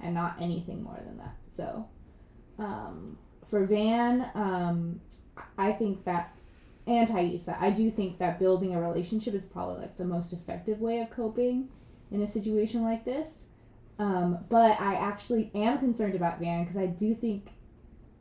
[0.00, 1.34] and not anything more than that.
[1.50, 1.88] So
[2.58, 5.00] um, for Van, um,
[5.58, 6.34] I think that
[6.86, 10.80] and Taissa, I do think that building a relationship is probably like the most effective
[10.80, 11.68] way of coping
[12.10, 13.36] in a situation like this.
[13.98, 17.52] Um, but I actually am concerned about Van because I do think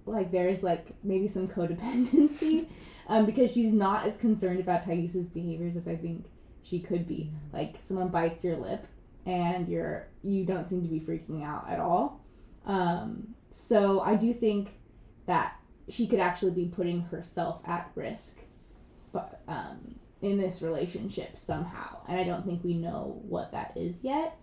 [0.06, 2.68] like there's like maybe some codependency
[3.08, 6.26] um, because she's not as concerned about Taissa's behaviors as I think
[6.62, 7.32] she could be.
[7.52, 8.88] Like someone bites your lip
[9.26, 12.22] and you're you don't seem to be freaking out at all.
[12.66, 14.72] Um, so I do think
[15.26, 15.56] that
[15.90, 18.40] she could actually be putting herself at risk,
[19.12, 23.96] but um, in this relationship somehow, and I don't think we know what that is
[24.02, 24.38] yet.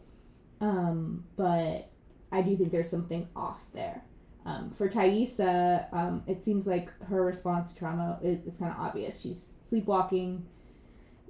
[0.61, 1.91] Um, but
[2.31, 4.05] I do think there's something off there.
[4.47, 8.79] Um, for Taissa, um, it seems like her response to trauma is, is kind of
[8.79, 9.21] obvious.
[9.21, 10.47] She's sleepwalking,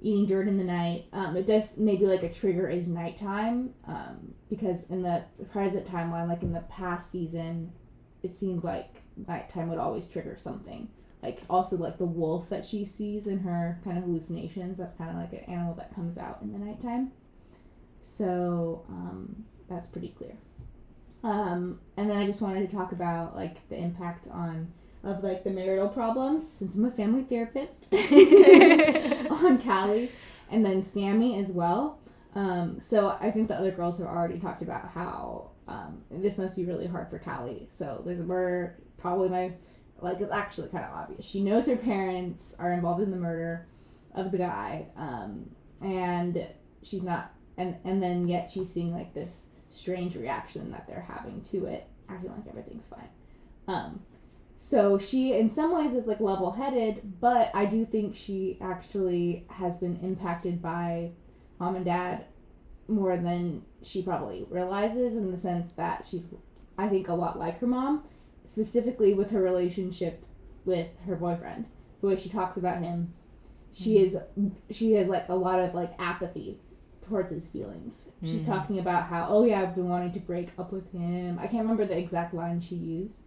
[0.01, 1.05] eating dirt in the night.
[1.13, 6.27] Um, it does maybe like a trigger is nighttime um, because in the present timeline,
[6.27, 7.71] like in the past season,
[8.23, 10.89] it seemed like nighttime would always trigger something.
[11.21, 14.77] Like also like the wolf that she sees in her kind of hallucinations.
[14.77, 17.11] That's kind of like an animal that comes out in the nighttime.
[18.01, 20.35] So um, that's pretty clear.
[21.23, 24.73] Um, and then I just wanted to talk about like the impact on
[25.03, 27.87] of like the marital problems since I'm a family therapist
[29.45, 30.11] on Callie
[30.49, 31.99] and then Sammy as well.
[32.35, 36.55] Um, so I think the other girls have already talked about how um, this must
[36.55, 37.67] be really hard for Callie.
[37.75, 38.77] So there's a murder.
[38.97, 39.53] Probably my
[39.99, 41.25] like it's actually kind of obvious.
[41.25, 43.67] She knows her parents are involved in the murder
[44.13, 45.49] of the guy, um,
[45.81, 46.47] and
[46.83, 47.33] she's not.
[47.57, 51.87] And and then yet she's seeing like this strange reaction that they're having to it,
[52.09, 53.09] acting like everything's fine.
[53.67, 54.01] Um,
[54.63, 59.45] so she, in some ways, is like level headed, but I do think she actually
[59.49, 61.11] has been impacted by
[61.59, 62.25] mom and dad
[62.87, 66.27] more than she probably realizes in the sense that she's,
[66.77, 68.03] I think, a lot like her mom,
[68.45, 70.23] specifically with her relationship
[70.63, 71.65] with her boyfriend.
[72.01, 73.13] The way she talks about him,
[73.73, 74.15] she is,
[74.69, 76.59] she has like a lot of like apathy
[77.01, 78.05] towards his feelings.
[78.23, 78.47] She's Mhm.
[78.47, 81.39] talking about how, oh yeah, I've been wanting to break up with him.
[81.39, 83.21] I can't remember the exact line she used,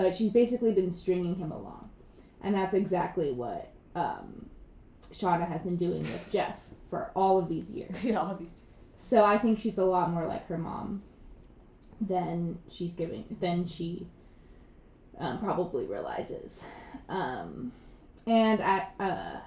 [0.00, 1.90] but she's basically been stringing him along,
[2.40, 4.48] and that's exactly what um,
[5.12, 6.56] Shauna has been doing with Jeff
[6.88, 7.94] for all of these years.
[8.02, 8.64] yeah, all these.
[8.64, 8.94] years.
[8.98, 11.02] So I think she's a lot more like her mom
[12.00, 14.06] than she's giving than she
[15.18, 16.64] um, probably realizes.
[17.10, 17.72] Um,
[18.26, 19.40] and I uh,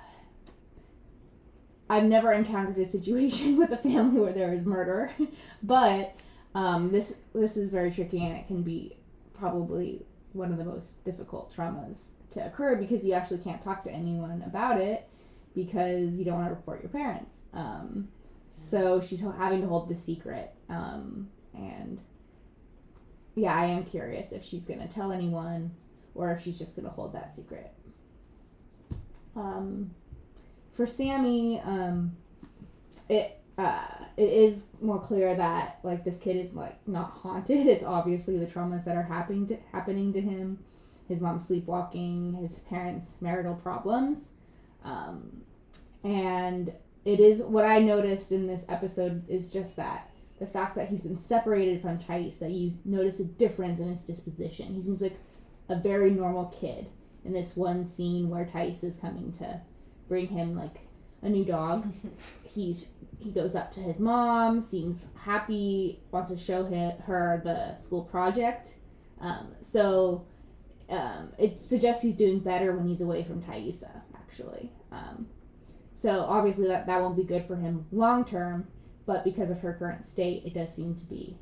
[1.89, 5.11] I've never encountered a situation with a family where there is murder,
[5.63, 6.15] but
[6.53, 8.97] um, this this is very tricky and it can be
[9.33, 13.91] probably one of the most difficult traumas to occur because you actually can't talk to
[13.91, 15.07] anyone about it
[15.55, 17.35] because you don't want to report your parents.
[17.53, 18.09] Um,
[18.57, 20.53] so she's having to hold the secret.
[20.69, 22.01] Um, and
[23.35, 25.71] yeah, I am curious if she's going to tell anyone
[26.15, 27.71] or if she's just going to hold that secret.
[29.35, 29.91] Um,
[30.73, 32.15] for Sammy, um,
[33.09, 33.85] it uh,
[34.17, 37.67] it is more clear that like this kid is like not haunted.
[37.67, 40.63] It's obviously the traumas that are happening to, happening to him,
[41.07, 44.25] his mom sleepwalking, his parents' marital problems,
[44.83, 45.43] um,
[46.03, 46.73] and
[47.05, 51.03] it is what I noticed in this episode is just that the fact that he's
[51.03, 54.73] been separated from Taissa, you notice a difference in his disposition.
[54.73, 55.17] He seems like
[55.69, 56.87] a very normal kid
[57.23, 59.61] in this one scene where Taissa is coming to
[60.07, 60.79] bring him like
[61.23, 61.91] a new dog.
[62.43, 67.81] He's he goes up to his mom, seems happy, wants to show hi her the
[67.81, 68.73] school project.
[69.21, 70.25] Um, so
[70.89, 74.71] um, it suggests he's doing better when he's away from Taissa, actually.
[74.91, 75.27] Um,
[75.95, 78.67] so obviously that, that won't be good for him long term,
[79.05, 81.37] but because of her current state, it does seem to be,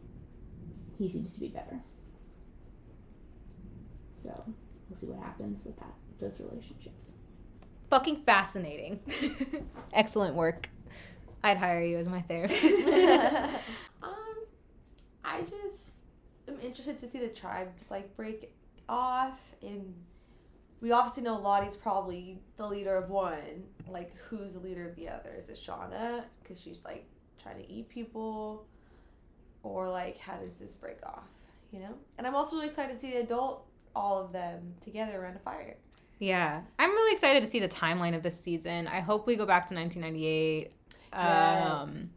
[0.99, 1.79] he seems to be better.
[4.21, 4.43] So
[4.87, 7.05] we'll see what happens with that, those relationships.
[7.91, 9.01] Fucking fascinating.
[9.93, 10.69] Excellent work.
[11.43, 12.87] I'd hire you as my therapist.
[14.01, 14.35] um,
[15.25, 15.97] I just
[16.47, 18.53] am interested to see the tribes like break
[18.87, 19.93] off, and
[20.79, 23.65] we obviously know Lottie's probably the leader of one.
[23.89, 25.35] Like, who's the leader of the other?
[25.37, 26.23] Is it Shauna?
[26.41, 27.05] Because she's like
[27.43, 28.67] trying to eat people,
[29.63, 31.27] or like how does this break off?
[31.73, 31.95] You know.
[32.17, 35.39] And I'm also really excited to see the adult, all of them together around a
[35.39, 35.75] fire.
[36.21, 36.61] Yeah.
[36.77, 38.87] I'm really excited to see the timeline of this season.
[38.87, 40.71] I hope we go back to 1998.
[41.11, 41.81] Yes.
[41.81, 42.11] Um,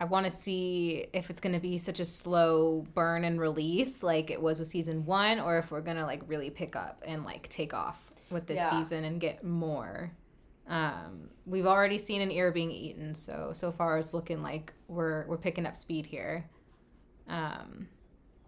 [0.00, 4.02] I want to see if it's going to be such a slow burn and release
[4.02, 7.02] like it was with season one, or if we're going to like really pick up
[7.06, 8.70] and like take off with this Yeah.
[8.82, 10.12] season and get more.
[10.66, 15.26] Um, we've already seen an ear being eaten, so so far it's looking like we're
[15.28, 16.48] we're picking up speed here.
[17.28, 17.88] Um,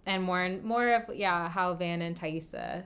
[0.06, 2.84] and more and more of yeah how Van and Taissa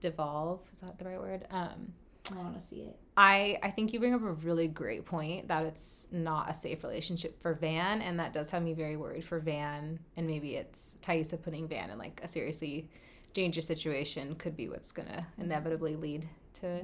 [0.00, 1.46] devolve is that the right word?
[1.50, 1.92] Um,
[2.30, 2.98] I want to see it.
[3.16, 6.82] I I think you bring up a really great point that it's not a safe
[6.82, 10.98] relationship for Van, and that does have me very worried for Van, and maybe it's
[11.02, 12.88] Taissa putting Van in like a seriously
[13.34, 16.82] dangerous situation could be what's gonna inevitably lead to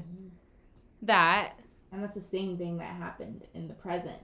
[1.02, 1.54] that.
[1.92, 4.20] And that's the same thing that happened in the present.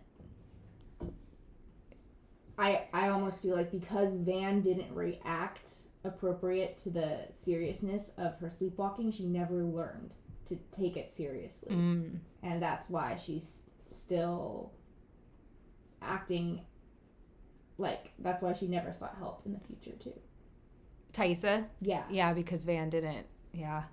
[2.59, 8.51] I I almost feel like because Van didn't react appropriate to the seriousness of her
[8.51, 10.15] sleepwalking, she never learned
[10.49, 11.75] to take it seriously.
[11.75, 12.19] Mm.
[12.43, 14.73] And that's why she's still
[16.03, 16.61] acting
[17.79, 20.13] like that's why she never sought help in the future too.
[21.13, 22.05] Taissa, Yeah.
[22.11, 23.27] yeah, because Van didn't.
[23.53, 23.85] Yeah.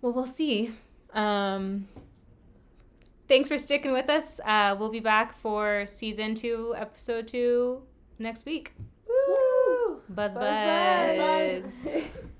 [0.00, 0.72] Well, we'll see.
[1.12, 1.88] Um,
[3.28, 4.40] thanks for sticking with us.
[4.44, 7.82] Uh, we'll be back for season two, episode two
[8.18, 8.72] next week.
[10.08, 10.14] Woo!
[10.14, 11.94] Buzz Buzz, buzz, buzz.
[11.94, 12.02] buzz.